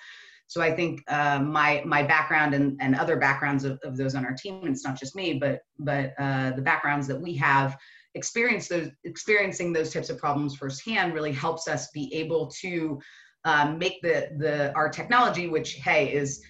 so 0.47 0.63
I 0.63 0.73
think 0.79 1.03
uh, 1.09 1.39
my 1.41 1.83
my 1.85 2.03
background 2.03 2.55
and, 2.55 2.67
and 2.81 2.95
other 2.95 3.17
backgrounds 3.17 3.65
of, 3.65 3.79
of 3.85 3.97
those 3.97 4.15
on 4.15 4.25
our 4.25 4.37
team, 4.43 4.61
and 4.63 4.73
it's 4.75 4.87
not 4.89 4.99
just 4.99 5.15
me, 5.15 5.35
but 5.45 5.61
but 5.79 6.15
uh, 6.19 6.51
the 6.59 6.63
backgrounds 6.63 7.07
that 7.09 7.21
we 7.27 7.33
have 7.37 7.77
experienced 8.15 8.69
those 8.71 8.89
experiencing 9.13 9.73
those 9.73 9.93
types 9.93 10.11
of 10.11 10.17
problems 10.19 10.57
firsthand 10.57 11.13
really 11.15 11.33
helps 11.33 11.69
us 11.75 11.91
be 11.91 12.05
able 12.15 12.43
to 12.63 12.99
um, 13.45 13.79
make 13.79 14.01
the 14.03 14.17
the 14.39 14.73
our 14.75 14.89
technology, 14.89 15.47
which 15.57 15.71
hey 15.87 16.03
is 16.21 16.41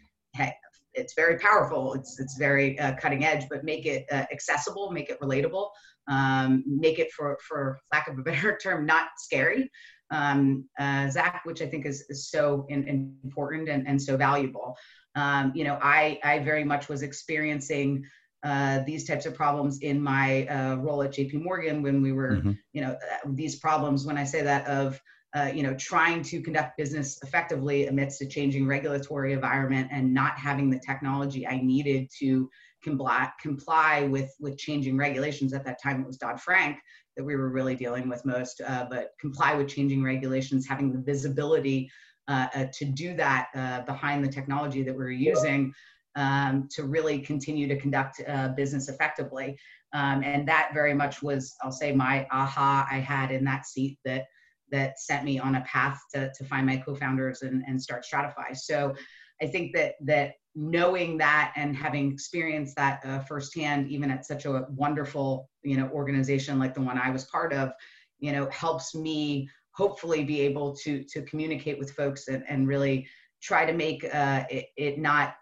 it's 0.94 1.14
very 1.14 1.38
powerful, 1.38 1.94
it's 1.94 2.18
it's 2.20 2.36
very 2.36 2.78
uh, 2.78 2.94
cutting 2.96 3.24
edge, 3.24 3.46
but 3.48 3.64
make 3.64 3.86
it 3.86 4.06
uh, 4.10 4.24
accessible, 4.32 4.90
make 4.90 5.10
it 5.10 5.20
relatable, 5.20 5.68
um, 6.08 6.64
make 6.66 6.98
it 6.98 7.12
for 7.12 7.38
for 7.46 7.80
lack 7.92 8.08
of 8.08 8.18
a 8.18 8.22
better 8.30 8.58
term, 8.62 8.86
not 8.86 9.08
scary. 9.18 9.70
Um, 10.10 10.68
uh, 10.78 11.10
Zach, 11.10 11.40
which 11.44 11.62
I 11.62 11.66
think 11.66 11.86
is, 11.86 12.04
is 12.08 12.28
so 12.28 12.66
in, 12.68 12.86
in 12.86 13.16
important 13.24 13.68
and, 13.68 13.88
and 13.88 14.00
so 14.00 14.16
valuable. 14.16 14.76
Um, 15.16 15.52
you 15.54 15.64
know, 15.64 15.78
I 15.82 16.18
I 16.22 16.40
very 16.40 16.64
much 16.64 16.88
was 16.88 17.02
experiencing 17.02 18.04
uh, 18.44 18.80
these 18.86 19.06
types 19.06 19.24
of 19.24 19.34
problems 19.34 19.78
in 19.78 20.00
my 20.00 20.46
uh, 20.48 20.74
role 20.76 21.02
at 21.02 21.12
JP 21.12 21.42
Morgan 21.42 21.82
when 21.82 22.02
we 22.02 22.12
were, 22.12 22.32
mm-hmm. 22.32 22.52
you 22.74 22.82
know, 22.82 22.90
uh, 22.90 23.28
these 23.30 23.56
problems, 23.56 24.04
when 24.04 24.18
I 24.18 24.24
say 24.24 24.42
that, 24.42 24.66
of, 24.66 25.00
uh, 25.34 25.50
you 25.54 25.62
know, 25.62 25.74
trying 25.74 26.22
to 26.22 26.40
conduct 26.40 26.76
business 26.76 27.20
effectively 27.22 27.86
amidst 27.86 28.22
a 28.22 28.26
changing 28.26 28.66
regulatory 28.66 29.32
environment 29.32 29.88
and 29.90 30.12
not 30.12 30.38
having 30.38 30.70
the 30.70 30.78
technology 30.78 31.46
I 31.46 31.60
needed 31.60 32.08
to 32.20 32.48
comply, 32.82 33.30
comply 33.40 34.04
with, 34.04 34.32
with 34.40 34.56
changing 34.58 34.96
regulations. 34.96 35.52
At 35.52 35.64
that 35.64 35.82
time, 35.82 36.00
it 36.00 36.06
was 36.06 36.18
Dodd 36.18 36.40
Frank 36.40 36.78
that 37.16 37.24
we 37.24 37.36
were 37.36 37.50
really 37.50 37.74
dealing 37.74 38.08
with 38.08 38.24
most, 38.24 38.60
uh, 38.66 38.86
but 38.90 39.10
comply 39.20 39.54
with 39.54 39.68
changing 39.68 40.02
regulations, 40.02 40.66
having 40.66 40.92
the 40.92 41.00
visibility 41.00 41.90
to 42.28 42.84
do 42.84 43.14
that 43.14 43.84
behind 43.86 44.24
the 44.24 44.28
technology 44.28 44.82
that 44.82 44.92
we 44.92 44.98
we're 44.98 45.10
using 45.10 45.72
um, 46.16 46.68
to 46.70 46.84
really 46.84 47.18
continue 47.18 47.68
to 47.68 47.78
conduct 47.78 48.20
uh, 48.26 48.48
business 48.48 48.88
effectively. 48.88 49.58
Um, 49.92 50.22
and 50.22 50.46
that 50.48 50.70
very 50.74 50.94
much 50.94 51.22
was, 51.22 51.54
I'll 51.62 51.72
say, 51.72 51.92
my 51.92 52.26
aha 52.30 52.86
I 52.90 52.98
had 52.98 53.30
in 53.30 53.44
that 53.44 53.66
seat 53.66 53.98
that 54.04 54.26
that 54.70 54.98
set 54.98 55.24
me 55.24 55.38
on 55.38 55.56
a 55.56 55.60
path 55.62 56.00
to, 56.12 56.32
to 56.36 56.44
find 56.44 56.66
my 56.66 56.76
co-founders 56.76 57.42
and, 57.42 57.62
and 57.66 57.80
start 57.80 58.04
Stratyfy. 58.04 58.56
So 58.56 58.94
I 59.42 59.46
think 59.46 59.74
that 59.74 59.94
that 60.02 60.32
knowing 60.54 61.18
that 61.18 61.52
and 61.56 61.76
having 61.76 62.12
experienced 62.12 62.76
that 62.76 63.00
uh, 63.04 63.18
firsthand, 63.20 63.88
even 63.88 64.10
at 64.10 64.24
such 64.24 64.44
a 64.44 64.66
wonderful 64.70 65.48
you 65.62 65.76
know 65.76 65.88
organization 65.88 66.58
like 66.58 66.74
the 66.74 66.80
one 66.80 66.98
I 66.98 67.10
was 67.10 67.24
part 67.24 67.52
of, 67.52 67.72
you 68.18 68.32
know, 68.32 68.48
helps 68.50 68.94
me 68.94 69.48
hopefully 69.72 70.24
be 70.24 70.40
able 70.40 70.74
to 70.76 71.04
to 71.04 71.22
communicate 71.22 71.78
with 71.78 71.92
folks 71.92 72.28
and, 72.28 72.44
and 72.48 72.68
really 72.68 73.06
try 73.42 73.66
to 73.66 73.72
make 73.72 74.04
uh, 74.14 74.44
it, 74.48 74.66
it 74.76 74.98
not 74.98 75.34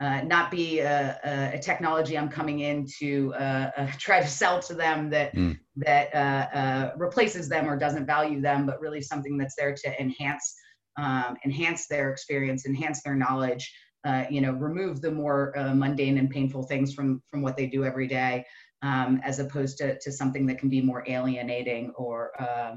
uh, 0.00 0.20
not 0.22 0.50
be 0.50 0.80
a, 0.80 1.52
a, 1.54 1.58
technology 1.58 2.18
I'm 2.18 2.28
coming 2.28 2.60
in 2.60 2.86
to 2.98 3.32
uh, 3.34 3.70
uh, 3.76 3.90
try 3.98 4.20
to 4.20 4.28
sell 4.28 4.60
to 4.60 4.74
them 4.74 5.08
that 5.10 5.34
mm. 5.34 5.58
that 5.76 6.14
uh, 6.14 6.56
uh, 6.56 6.92
replaces 6.96 7.48
them 7.48 7.68
or 7.68 7.76
doesn't 7.78 8.06
value 8.06 8.40
them, 8.40 8.66
but 8.66 8.80
really 8.80 9.00
something 9.00 9.38
that's 9.38 9.54
there 9.56 9.74
to 9.74 10.00
enhance 10.00 10.54
um, 10.98 11.36
enhance 11.44 11.86
their 11.86 12.10
experience, 12.10 12.66
enhance 12.66 13.02
their 13.02 13.14
knowledge. 13.14 13.72
Uh, 14.04 14.24
you 14.30 14.40
know, 14.40 14.52
remove 14.52 15.00
the 15.00 15.10
more 15.10 15.52
mundane 15.74 16.18
and 16.18 16.30
painful 16.30 16.62
things 16.62 16.94
from 16.94 17.22
from 17.28 17.42
what 17.42 17.56
they 17.56 17.66
do 17.66 17.84
every 17.84 18.06
day, 18.06 18.44
um, 18.82 19.20
as 19.24 19.38
opposed 19.38 19.78
to 19.78 19.98
to 19.98 20.12
something 20.12 20.46
that 20.46 20.58
can 20.58 20.68
be 20.68 20.80
more 20.80 21.04
alienating 21.08 21.90
or 21.96 22.30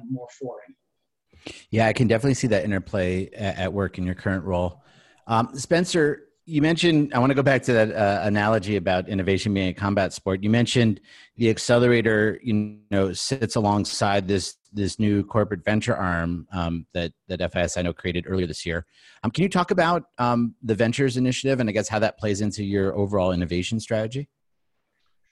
more 0.09 0.27
foreign. 0.39 0.73
Yeah, 1.69 1.87
I 1.87 1.93
can 1.93 2.07
definitely 2.07 2.33
see 2.33 2.47
that 2.47 2.63
interplay 2.63 3.29
at, 3.33 3.57
at 3.59 3.73
work 3.73 3.97
in 3.97 4.05
your 4.05 4.15
current 4.15 4.43
role. 4.43 4.83
Um, 5.27 5.55
Spencer, 5.55 6.28
you 6.49 6.61
mentioned 6.61 7.13
i 7.13 7.19
want 7.19 7.29
to 7.29 7.35
go 7.35 7.43
back 7.43 7.61
to 7.61 7.73
that 7.73 7.93
uh, 7.93 8.21
analogy 8.23 8.75
about 8.75 9.07
innovation 9.07 9.53
being 9.53 9.69
a 9.69 9.73
combat 9.73 10.11
sport 10.11 10.43
you 10.43 10.49
mentioned 10.49 10.99
the 11.37 11.49
accelerator 11.49 12.39
you 12.43 12.77
know 12.89 13.13
sits 13.13 13.55
alongside 13.55 14.27
this 14.27 14.57
this 14.73 14.99
new 14.99 15.23
corporate 15.23 15.63
venture 15.63 15.95
arm 15.95 16.47
um, 16.51 16.85
that 16.93 17.11
that 17.27 17.51
FIS 17.51 17.77
I 17.77 17.81
know 17.81 17.93
created 17.93 18.25
earlier 18.27 18.47
this 18.47 18.65
year. 18.65 18.85
Um, 19.23 19.31
can 19.31 19.43
you 19.43 19.49
talk 19.49 19.71
about 19.71 20.03
um, 20.17 20.55
the 20.61 20.75
ventures 20.75 21.17
initiative 21.17 21.59
and 21.59 21.69
I 21.69 21.73
guess 21.73 21.87
how 21.87 21.99
that 21.99 22.17
plays 22.17 22.41
into 22.41 22.63
your 22.63 22.95
overall 22.95 23.31
innovation 23.31 23.79
strategy? 23.79 24.29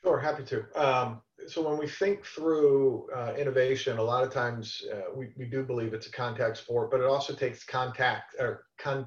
Sure, 0.03 0.19
happy 0.19 0.43
to. 0.45 0.65
Um, 0.75 1.21
so 1.47 1.67
when 1.67 1.77
we 1.77 1.88
think 1.88 2.25
through 2.25 3.08
uh, 3.15 3.34
innovation, 3.38 3.99
a 3.99 4.03
lot 4.03 4.23
of 4.23 4.34
times 4.34 4.82
uh, 4.91 5.13
we, 5.15 5.30
we 5.38 5.45
do 5.45 5.63
believe 5.63 5.93
it's 5.93 6.08
a 6.08 6.12
contact 6.12 6.58
sport, 6.58 6.91
but 6.91 6.99
it 6.99 7.06
also 7.06 7.34
takes 7.34 7.63
contact 7.63 8.36
or 8.39 8.65
con- 8.77 9.06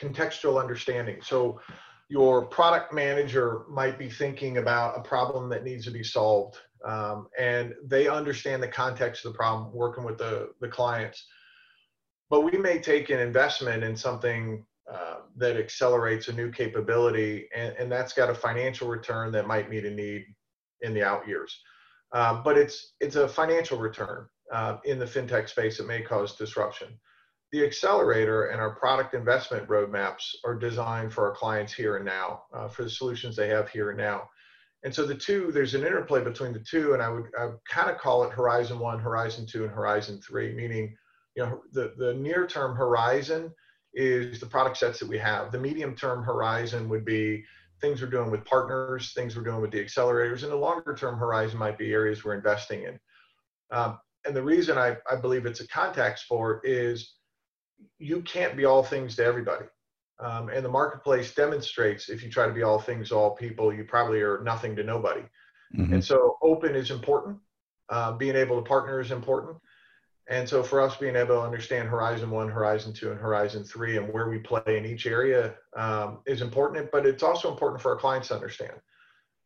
contextual 0.00 0.60
understanding. 0.60 1.20
So 1.22 1.60
your 2.08 2.46
product 2.46 2.92
manager 2.92 3.62
might 3.70 3.98
be 3.98 4.08
thinking 4.08 4.58
about 4.58 4.98
a 4.98 5.02
problem 5.02 5.48
that 5.50 5.64
needs 5.64 5.84
to 5.86 5.90
be 5.90 6.04
solved 6.04 6.58
um, 6.84 7.28
and 7.38 7.74
they 7.84 8.08
understand 8.08 8.62
the 8.62 8.68
context 8.68 9.24
of 9.24 9.32
the 9.32 9.36
problem 9.36 9.72
working 9.72 10.04
with 10.04 10.18
the, 10.18 10.50
the 10.60 10.68
clients. 10.68 11.26
But 12.28 12.40
we 12.40 12.58
may 12.58 12.78
take 12.78 13.10
an 13.10 13.20
investment 13.20 13.84
in 13.84 13.96
something 13.96 14.64
uh, 14.92 15.16
that 15.36 15.56
accelerates 15.56 16.28
a 16.28 16.32
new 16.32 16.50
capability 16.50 17.48
and, 17.54 17.74
and, 17.78 17.90
that's 17.90 18.12
got 18.12 18.28
a 18.28 18.34
financial 18.34 18.88
return 18.88 19.30
that 19.30 19.46
might 19.46 19.70
meet 19.70 19.84
a 19.84 19.90
need 19.90 20.26
in 20.80 20.92
the 20.92 21.04
out 21.04 21.26
years. 21.26 21.56
Um, 22.12 22.42
but 22.42 22.58
it's 22.58 22.94
it's 23.00 23.14
a 23.14 23.28
financial 23.28 23.78
return 23.78 24.26
uh, 24.52 24.78
in 24.84 24.98
the 24.98 25.04
fintech 25.04 25.48
space 25.48 25.78
that 25.78 25.86
may 25.86 26.02
cause 26.02 26.34
disruption 26.34 26.98
the 27.52 27.64
accelerator 27.64 28.46
and 28.46 28.60
our 28.60 28.74
product 28.74 29.14
investment 29.14 29.68
roadmaps 29.68 30.34
are 30.44 30.54
designed 30.54 31.12
for 31.12 31.28
our 31.28 31.34
clients 31.34 31.72
here 31.72 31.96
and 31.96 32.04
now, 32.04 32.44
uh, 32.54 32.66
for 32.66 32.82
the 32.82 32.90
solutions 32.90 33.36
they 33.36 33.48
have 33.48 33.68
here 33.68 33.90
and 33.90 33.98
now. 33.98 34.28
And 34.84 34.92
so 34.92 35.06
the 35.06 35.14
two, 35.14 35.52
there's 35.52 35.74
an 35.74 35.84
interplay 35.86 36.24
between 36.24 36.52
the 36.52 36.58
two, 36.60 36.94
and 36.94 37.02
I 37.02 37.08
would, 37.08 37.26
I 37.38 37.46
would 37.46 37.58
kind 37.68 37.90
of 37.90 37.98
call 37.98 38.24
it 38.24 38.32
Horizon 38.32 38.78
One, 38.78 38.98
Horizon 38.98 39.46
Two, 39.46 39.64
and 39.64 39.72
Horizon 39.72 40.20
Three. 40.20 40.52
Meaning, 40.54 40.96
you 41.36 41.44
know, 41.44 41.60
the 41.72 41.94
the 41.98 42.14
near 42.14 42.46
term 42.46 42.74
horizon 42.74 43.52
is 43.94 44.40
the 44.40 44.46
product 44.46 44.78
sets 44.78 44.98
that 44.98 45.08
we 45.08 45.18
have. 45.18 45.52
The 45.52 45.58
medium 45.58 45.94
term 45.94 46.24
horizon 46.24 46.88
would 46.88 47.04
be 47.04 47.44
things 47.80 48.00
we're 48.00 48.08
doing 48.08 48.30
with 48.30 48.44
partners, 48.44 49.12
things 49.14 49.36
we're 49.36 49.44
doing 49.44 49.60
with 49.60 49.70
the 49.70 49.84
accelerators, 49.84 50.42
and 50.42 50.50
the 50.50 50.56
longer 50.56 50.94
term 50.94 51.16
horizon 51.16 51.58
might 51.58 51.78
be 51.78 51.92
areas 51.92 52.24
we're 52.24 52.34
investing 52.34 52.82
in. 52.82 52.98
Um, 53.70 53.98
and 54.24 54.34
the 54.34 54.42
reason 54.42 54.78
I, 54.78 54.96
I 55.10 55.16
believe 55.16 55.46
it's 55.46 55.60
a 55.60 55.68
contact 55.68 56.20
sport 56.20 56.62
is 56.64 57.14
you 57.98 58.22
can't 58.22 58.56
be 58.56 58.64
all 58.64 58.82
things 58.82 59.16
to 59.16 59.24
everybody. 59.24 59.66
Um, 60.18 60.48
and 60.48 60.64
the 60.64 60.68
marketplace 60.68 61.34
demonstrates 61.34 62.08
if 62.08 62.22
you 62.22 62.30
try 62.30 62.46
to 62.46 62.52
be 62.52 62.62
all 62.62 62.78
things 62.78 63.08
to 63.08 63.16
all 63.16 63.34
people, 63.34 63.72
you 63.72 63.84
probably 63.84 64.20
are 64.20 64.42
nothing 64.42 64.76
to 64.76 64.84
nobody. 64.84 65.22
Mm-hmm. 65.76 65.94
And 65.94 66.04
so 66.04 66.38
open 66.42 66.74
is 66.74 66.90
important. 66.90 67.38
Uh, 67.88 68.12
being 68.12 68.36
able 68.36 68.56
to 68.56 68.68
partner 68.68 69.00
is 69.00 69.10
important. 69.10 69.56
And 70.28 70.48
so 70.48 70.62
for 70.62 70.80
us, 70.80 70.96
being 70.96 71.16
able 71.16 71.34
to 71.36 71.40
understand 71.40 71.88
Horizon 71.88 72.30
One, 72.30 72.48
Horizon 72.48 72.92
Two, 72.92 73.10
and 73.10 73.20
Horizon 73.20 73.64
Three, 73.64 73.96
and 73.96 74.12
where 74.12 74.28
we 74.28 74.38
play 74.38 74.62
in 74.66 74.86
each 74.86 75.06
area 75.06 75.54
um, 75.76 76.20
is 76.26 76.42
important. 76.42 76.90
But 76.92 77.06
it's 77.06 77.24
also 77.24 77.50
important 77.50 77.82
for 77.82 77.92
our 77.92 77.98
clients 77.98 78.28
to 78.28 78.34
understand 78.34 78.74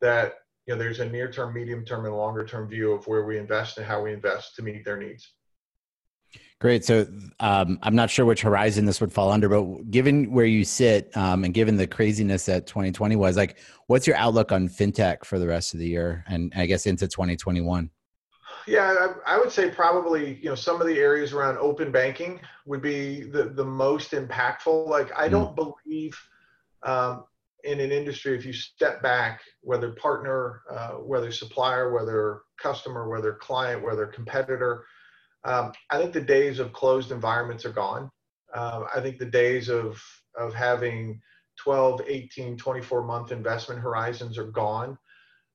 that 0.03 0.35
you 0.66 0.75
know 0.75 0.79
there's 0.79 1.01
a 1.01 1.09
near-term, 1.09 1.55
medium-term, 1.55 2.05
and 2.05 2.14
longer-term 2.14 2.68
view 2.68 2.92
of 2.92 3.07
where 3.07 3.25
we 3.25 3.38
invest 3.38 3.79
and 3.79 3.87
how 3.87 4.03
we 4.03 4.12
invest 4.12 4.55
to 4.57 4.62
meet 4.62 4.85
their 4.85 4.99
needs. 4.99 5.33
Great. 6.59 6.87
So 6.87 7.07
um, 7.38 7.79
I'm 7.83 7.95
not 7.95 8.09
sure 8.09 8.25
which 8.25 8.40
horizon 8.40 8.87
this 8.87 9.01
would 9.03 9.12
fall 9.12 9.31
under, 9.31 9.49
but 9.49 9.90
given 9.90 10.31
where 10.31 10.47
you 10.47 10.64
sit 10.64 11.14
um, 11.14 11.45
and 11.45 11.53
given 11.53 11.77
the 11.77 11.87
craziness 11.87 12.47
that 12.47 12.66
2020 12.66 13.14
was, 13.14 13.37
like, 13.37 13.59
what's 13.88 14.07
your 14.07 14.16
outlook 14.16 14.53
on 14.53 14.69
fintech 14.69 15.25
for 15.25 15.38
the 15.38 15.47
rest 15.47 15.75
of 15.75 15.81
the 15.81 15.87
year 15.87 16.25
and 16.29 16.53
I 16.57 16.64
guess 16.64 16.87
into 16.87 17.09
2021? 17.09 17.90
Yeah, 18.66 19.12
I, 19.27 19.35
I 19.35 19.38
would 19.38 19.53
say 19.53 19.71
probably 19.71 20.40
you 20.42 20.49
know 20.49 20.55
some 20.55 20.81
of 20.81 20.88
the 20.88 20.99
areas 20.99 21.33
around 21.33 21.59
open 21.59 21.92
banking 21.92 22.40
would 22.64 22.83
be 22.83 23.23
the 23.23 23.45
the 23.45 23.64
most 23.64 24.11
impactful. 24.11 24.88
Like 24.88 25.16
I 25.16 25.29
don't 25.29 25.55
mm. 25.55 25.73
believe 25.85 26.19
um, 26.83 27.25
in 27.62 27.79
an 27.79 27.92
industry 27.92 28.37
if 28.37 28.45
you 28.45 28.53
step 28.53 29.03
back, 29.03 29.40
whether 29.61 29.92
partner, 29.92 30.62
uh, 30.69 30.92
whether 30.95 31.31
supplier, 31.31 31.92
whether 31.92 32.40
customer, 32.61 33.09
whether 33.09 33.35
client, 33.35 33.85
whether 33.85 34.07
competitor 34.07 34.85
um, 35.46 35.72
I 35.90 35.98
think 35.98 36.12
the 36.12 36.20
days 36.20 36.59
of 36.59 36.72
closed 36.72 37.12
environments 37.12 37.64
are 37.64 37.72
gone. 37.72 38.11
Um, 38.54 38.87
I 38.94 39.00
think 39.00 39.18
the 39.18 39.26
days 39.26 39.68
of, 39.68 40.02
of 40.37 40.52
having 40.52 41.20
12, 41.62 42.02
18, 42.06 42.56
24 42.56 43.04
month 43.04 43.30
investment 43.30 43.80
horizons 43.80 44.38
are 44.38 44.50
gone. 44.50 44.98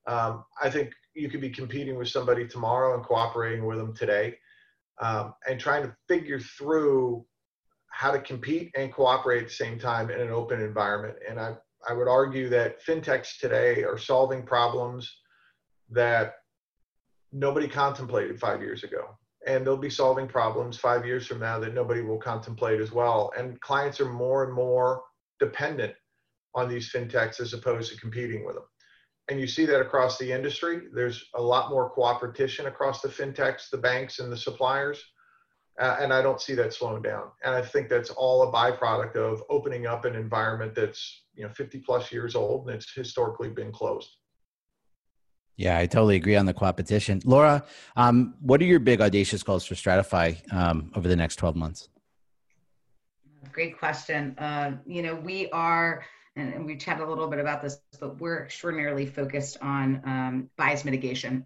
Um, 0.08 0.46
I 0.64 0.70
think 0.70 0.94
you 1.14 1.30
could 1.30 1.42
be 1.42 1.50
competing 1.50 1.98
with 1.98 2.08
somebody 2.08 2.48
tomorrow 2.48 2.96
and 2.96 3.04
cooperating 3.04 3.66
with 3.66 3.78
them 3.78 3.94
today 3.94 4.36
um, 5.02 5.34
and 5.48 5.60
trying 5.60 5.84
to 5.84 5.96
figure 6.08 6.40
through 6.40 7.26
how 7.90 8.12
to 8.12 8.20
compete 8.20 8.72
and 8.78 8.94
cooperate 8.94 9.44
at 9.44 9.50
the 9.50 9.54
same 9.54 9.78
time 9.78 10.10
in 10.10 10.22
an 10.22 10.30
open 10.30 10.62
environment. 10.62 11.18
And 11.30 11.38
I, 11.38 11.56
I 11.88 11.92
would 11.92 12.08
argue 12.08 12.48
that 12.50 12.84
fintechs 12.86 13.40
today 13.40 13.84
are 13.84 13.98
solving 13.98 14.44
problems 14.44 15.18
that 15.90 16.36
nobody 17.34 17.68
contemplated 17.68 18.40
five 18.40 18.62
years 18.62 18.86
ago 18.86 19.18
and 19.48 19.66
they'll 19.66 19.78
be 19.78 19.90
solving 19.90 20.28
problems 20.28 20.78
five 20.78 21.06
years 21.06 21.26
from 21.26 21.40
now 21.40 21.60
that 21.60 21.74
nobody 21.74 22.02
will 22.02 22.20
contemplate 22.20 22.80
as 22.80 22.92
well. 22.92 23.32
And 23.38 23.60
clients 23.62 24.00
are 24.00 24.10
more 24.10 24.44
and 24.44 24.54
more 24.54 25.02
dependent 25.40 25.94
on 26.54 26.70
these 26.70 26.92
fintechs 26.92 27.40
as 27.40 27.54
opposed 27.54 27.92
to 27.92 28.00
competing 28.00 28.46
with 28.46 28.56
them. 28.56 28.66
And 29.30 29.40
you 29.40 29.48
see 29.48 29.66
that 29.66 29.80
across 29.80 30.18
the 30.18 30.32
industry. 30.32 30.82
There's 30.94 31.24
a 31.36 31.42
lot 31.42 31.70
more 31.70 31.90
cooperation 31.90 32.68
across 32.68 33.02
the 33.02 33.08
fintechs, 33.08 33.70
the 33.70 33.78
banks, 33.78 34.20
and 34.20 34.32
the 34.32 34.38
suppliers. 34.38 35.02
Uh, 35.80 35.98
and 36.02 36.14
I 36.14 36.22
don't 36.22 36.42
see 36.42 36.54
that 36.56 36.74
slowing 36.74 37.02
down. 37.02 37.30
And 37.44 37.56
I 37.56 37.62
think 37.62 37.88
that's 37.88 38.10
all 38.10 38.44
a 38.44 38.52
byproduct 38.52 39.16
of 39.16 39.42
opening 39.50 39.88
up 39.88 40.06
an 40.06 40.16
environment 40.16 40.76
that's 40.76 41.24
you 41.34 41.44
know 41.44 41.50
50 41.54 41.80
plus 41.80 42.12
years 42.12 42.36
old 42.36 42.68
and 42.68 42.76
it's 42.76 42.94
historically 42.94 43.50
been 43.50 43.72
closed. 43.72 44.18
Yeah, 45.58 45.78
I 45.78 45.86
totally 45.86 46.16
agree 46.16 46.36
on 46.36 46.46
the 46.46 46.54
competition. 46.54 47.22
Laura, 47.26 47.64
um, 47.96 48.36
what 48.42 48.62
are 48.62 48.66
your 48.66 48.80
big 48.80 49.02
audacious 49.02 49.44
goals 49.44 49.66
for 49.66 49.76
Stratyfy 49.76 50.42
um, 50.54 50.92
over 50.96 51.08
the 51.08 51.16
next 51.16 51.36
12 51.36 51.56
months? 51.56 51.90
Great 53.52 53.78
question. 53.78 54.38
Uh, 54.38 54.78
you 54.86 55.02
know, 55.02 55.16
we 55.16 55.50
are, 55.52 56.04
and 56.36 56.66
we 56.66 56.78
chatted 56.78 57.04
a 57.04 57.10
little 57.10 57.28
bit 57.28 57.40
about 57.40 57.62
this, 57.62 57.80
but 58.00 58.20
we're 58.20 58.46
extraordinarily 58.46 59.06
focused 59.06 59.58
on 59.62 60.02
um, 60.06 60.50
bias 60.58 60.86
mitigation 60.86 61.46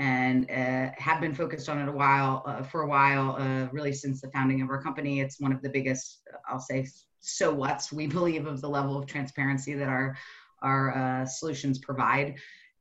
and 0.00 0.50
uh, 0.50 0.90
have 0.96 1.20
been 1.20 1.34
focused 1.34 1.68
on 1.68 1.78
it 1.78 1.86
a 1.86 1.92
while 1.92 2.42
uh, 2.46 2.62
for 2.62 2.82
a 2.82 2.86
while 2.86 3.36
uh, 3.38 3.68
really 3.70 3.92
since 3.92 4.22
the 4.22 4.30
founding 4.30 4.62
of 4.62 4.70
our 4.70 4.82
company 4.82 5.20
it's 5.20 5.38
one 5.38 5.52
of 5.52 5.60
the 5.60 5.68
biggest 5.68 6.22
i'll 6.48 6.58
say 6.58 6.88
so 7.20 7.52
what's 7.52 7.92
we 7.92 8.06
believe 8.06 8.46
of 8.46 8.62
the 8.62 8.68
level 8.68 8.96
of 8.96 9.06
transparency 9.06 9.74
that 9.74 9.88
our 9.88 10.16
our 10.62 10.96
uh, 10.96 11.26
solutions 11.26 11.78
provide 11.78 12.34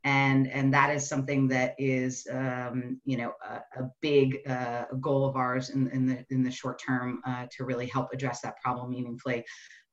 and 0.06 0.48
and 0.48 0.74
that 0.74 0.96
is 0.96 1.08
something 1.08 1.48
that 1.48 1.76
is 1.78 2.26
um, 2.32 3.00
you 3.04 3.18
know 3.18 3.34
a, 3.48 3.82
a 3.82 3.90
big 4.02 4.40
uh, 4.48 4.86
goal 5.02 5.26
of 5.26 5.36
ours 5.36 5.70
in, 5.72 5.90
in 5.90 6.06
the 6.06 6.26
in 6.30 6.44
the 6.44 6.52
short 6.52 6.82
term 6.82 7.22
uh, 7.26 7.46
to 7.52 7.66
really 7.66 7.88
help 7.88 8.10
address 8.14 8.42
that 8.42 8.56
problem 8.64 8.90
meaningfully 8.92 9.44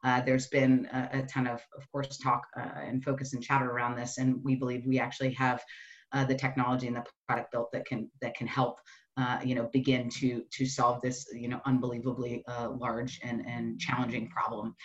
uh, 0.05 0.21
there's 0.21 0.47
been 0.47 0.89
a, 0.93 1.19
a, 1.19 1.23
ton 1.23 1.49
of, 1.49 1.61
of 1.77 1.91
course, 1.91 2.19
talk 2.19 2.47
uh, 2.57 2.81
and 2.85 3.03
focus 3.03 3.33
and 3.33 3.43
chatter 3.43 3.71
around 3.71 3.97
this, 3.97 4.19
and 4.19 4.37
we 4.45 4.55
believe 4.55 4.85
we 4.87 5.01
actually 5.01 5.33
have 5.33 5.65
uh, 6.13 6.25
the 6.25 6.35
technology 6.35 6.87
and 6.87 6.95
the 6.95 7.05
product 7.27 7.51
built 7.51 7.73
that 7.73 7.85
can 7.87 8.09
that 8.23 8.37
can 8.37 8.47
help 8.47 8.79
uh, 9.17 9.41
you 9.43 9.57
know 9.57 9.69
begin 9.73 10.09
to 10.09 10.45
to 10.53 10.65
solve 10.65 11.01
this 11.03 11.27
you 11.33 11.49
know 11.49 11.61
unbelievably 11.67 12.45
large 12.77 13.19
and 13.25 13.45
and 13.47 13.81
challenging 13.81 14.29
problem. 14.29 14.77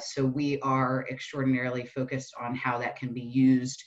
So 0.00 0.24
we 0.24 0.58
are 0.60 1.06
extraordinarily 1.10 1.84
focused 1.84 2.32
on 2.40 2.54
how 2.54 2.78
that 2.78 2.96
can 2.96 3.12
be 3.12 3.20
used 3.20 3.84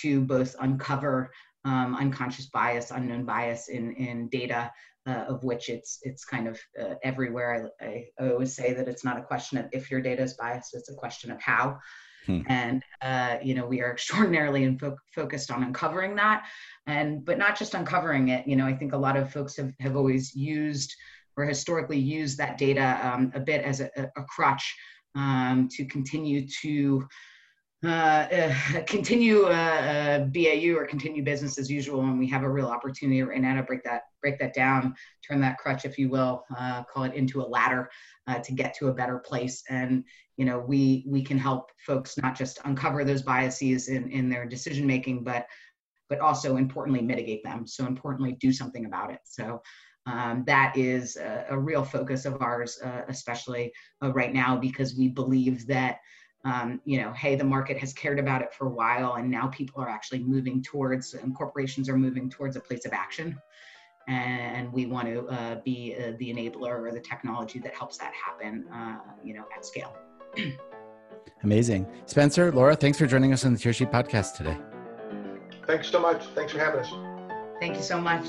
to 0.00 0.20
both 0.20 0.56
uncover 0.60 1.30
um, 1.64 1.94
unconscious 1.96 2.46
bias, 2.46 2.90
unknown 2.90 3.24
bias 3.24 3.68
in 3.68 3.94
in 3.94 4.28
data. 4.28 4.72
Uh, 5.04 5.24
of 5.26 5.42
which 5.42 5.68
it's 5.68 5.98
it's 6.02 6.24
kind 6.24 6.46
of 6.46 6.60
uh, 6.80 6.94
everywhere. 7.02 7.72
I, 7.80 8.06
I, 8.20 8.30
always 8.30 8.54
say 8.54 8.72
that 8.72 8.86
it's 8.86 9.04
not 9.04 9.18
a 9.18 9.22
question 9.24 9.58
of 9.58 9.66
if 9.72 9.90
your 9.90 10.00
data 10.00 10.22
is 10.22 10.34
biased; 10.34 10.76
it's 10.76 10.90
a 10.90 10.94
question 10.94 11.32
of 11.32 11.42
how. 11.42 11.80
Hmm. 12.26 12.42
And 12.46 12.84
uh, 13.00 13.38
you 13.42 13.54
know, 13.56 13.66
we 13.66 13.80
are 13.80 13.90
extraordinarily 13.94 14.78
fo- 14.78 14.96
focused 15.12 15.50
on 15.50 15.64
uncovering 15.64 16.14
that, 16.16 16.46
and 16.86 17.24
but 17.24 17.36
not 17.36 17.58
just 17.58 17.74
uncovering 17.74 18.28
it. 18.28 18.46
You 18.46 18.54
know, 18.54 18.64
I 18.64 18.74
think 18.74 18.92
a 18.92 18.96
lot 18.96 19.16
of 19.16 19.32
folks 19.32 19.56
have 19.56 19.72
have 19.80 19.96
always 19.96 20.36
used 20.36 20.94
or 21.36 21.44
historically 21.44 21.98
used 21.98 22.38
that 22.38 22.58
data 22.58 23.00
um, 23.02 23.32
a 23.34 23.40
bit 23.40 23.64
as 23.64 23.80
a, 23.80 23.90
a 23.96 24.22
crutch 24.24 24.76
um, 25.14 25.68
to 25.72 25.84
continue 25.86 26.46
to 26.62 27.06
uh, 27.84 27.88
uh, 27.88 28.82
continue 28.86 29.46
uh, 29.46 29.48
uh 29.48 30.18
BAU 30.26 30.76
or 30.76 30.86
continue 30.86 31.22
business 31.22 31.58
as 31.58 31.70
usual, 31.70 32.00
and 32.02 32.18
we 32.18 32.28
have 32.28 32.42
a 32.44 32.48
real 32.48 32.68
opportunity 32.68 33.22
right 33.22 33.40
now 33.40 33.56
to 33.56 33.62
break 33.62 33.82
that 33.84 34.02
break 34.20 34.38
that 34.38 34.54
down, 34.54 34.94
turn 35.26 35.40
that 35.40 35.58
crutch, 35.58 35.84
if 35.84 35.98
you 35.98 36.08
will, 36.08 36.44
uh, 36.56 36.84
call 36.84 37.04
it 37.04 37.14
into 37.14 37.40
a 37.40 37.46
ladder 37.46 37.90
uh, 38.28 38.38
to 38.38 38.52
get 38.52 38.74
to 38.74 38.88
a 38.88 38.94
better 38.94 39.18
place. 39.18 39.64
And 39.68 40.04
you 40.36 40.44
know, 40.44 40.60
we 40.60 41.04
we 41.08 41.22
can 41.22 41.38
help 41.38 41.70
folks 41.84 42.16
not 42.16 42.36
just 42.36 42.60
uncover 42.64 43.04
those 43.04 43.22
biases 43.22 43.88
in 43.88 44.10
in 44.10 44.28
their 44.28 44.46
decision 44.46 44.86
making, 44.86 45.24
but 45.24 45.46
but 46.08 46.20
also 46.20 46.56
importantly 46.56 47.02
mitigate 47.02 47.42
them. 47.42 47.66
So 47.66 47.86
importantly, 47.86 48.36
do 48.40 48.52
something 48.52 48.86
about 48.86 49.12
it. 49.12 49.20
So. 49.24 49.62
Um, 50.04 50.42
that 50.48 50.76
is 50.76 51.14
a, 51.14 51.46
a, 51.50 51.56
real 51.56 51.84
focus 51.84 52.24
of 52.24 52.42
ours, 52.42 52.76
uh, 52.84 53.02
especially 53.06 53.72
right 54.00 54.34
now, 54.34 54.56
because 54.56 54.96
we 54.96 55.06
believe 55.06 55.64
that 55.68 55.98
um, 56.44 56.80
you 56.84 57.00
know, 57.00 57.12
hey, 57.12 57.36
the 57.36 57.44
market 57.44 57.78
has 57.78 57.92
cared 57.92 58.18
about 58.18 58.42
it 58.42 58.52
for 58.52 58.66
a 58.66 58.70
while, 58.70 59.14
and 59.14 59.30
now 59.30 59.46
people 59.48 59.80
are 59.80 59.88
actually 59.88 60.24
moving 60.24 60.62
towards, 60.62 61.14
and 61.14 61.34
corporations 61.36 61.88
are 61.88 61.96
moving 61.96 62.28
towards 62.28 62.56
a 62.56 62.60
place 62.60 62.84
of 62.84 62.92
action. 62.92 63.38
And 64.08 64.72
we 64.72 64.86
want 64.86 65.06
to 65.06 65.26
uh, 65.28 65.60
be 65.64 65.94
uh, 65.96 66.12
the 66.18 66.32
enabler 66.32 66.80
or 66.80 66.90
the 66.92 67.00
technology 67.00 67.60
that 67.60 67.74
helps 67.74 67.98
that 67.98 68.12
happen, 68.12 68.66
uh, 68.74 68.98
you 69.22 69.34
know, 69.34 69.44
at 69.56 69.64
scale. 69.64 69.96
Amazing. 71.44 71.86
Spencer, 72.06 72.50
Laura, 72.52 72.74
thanks 72.74 72.98
for 72.98 73.06
joining 73.06 73.32
us 73.32 73.44
on 73.44 73.52
the 73.52 73.58
Tearsheet 73.58 73.92
podcast 73.92 74.36
today. 74.36 74.58
Thanks 75.66 75.88
so 75.88 76.00
much. 76.00 76.24
Thanks 76.34 76.52
for 76.52 76.58
having 76.58 76.80
us. 76.80 76.92
Thank 77.60 77.76
you 77.76 77.82
so 77.82 78.00
much. 78.00 78.26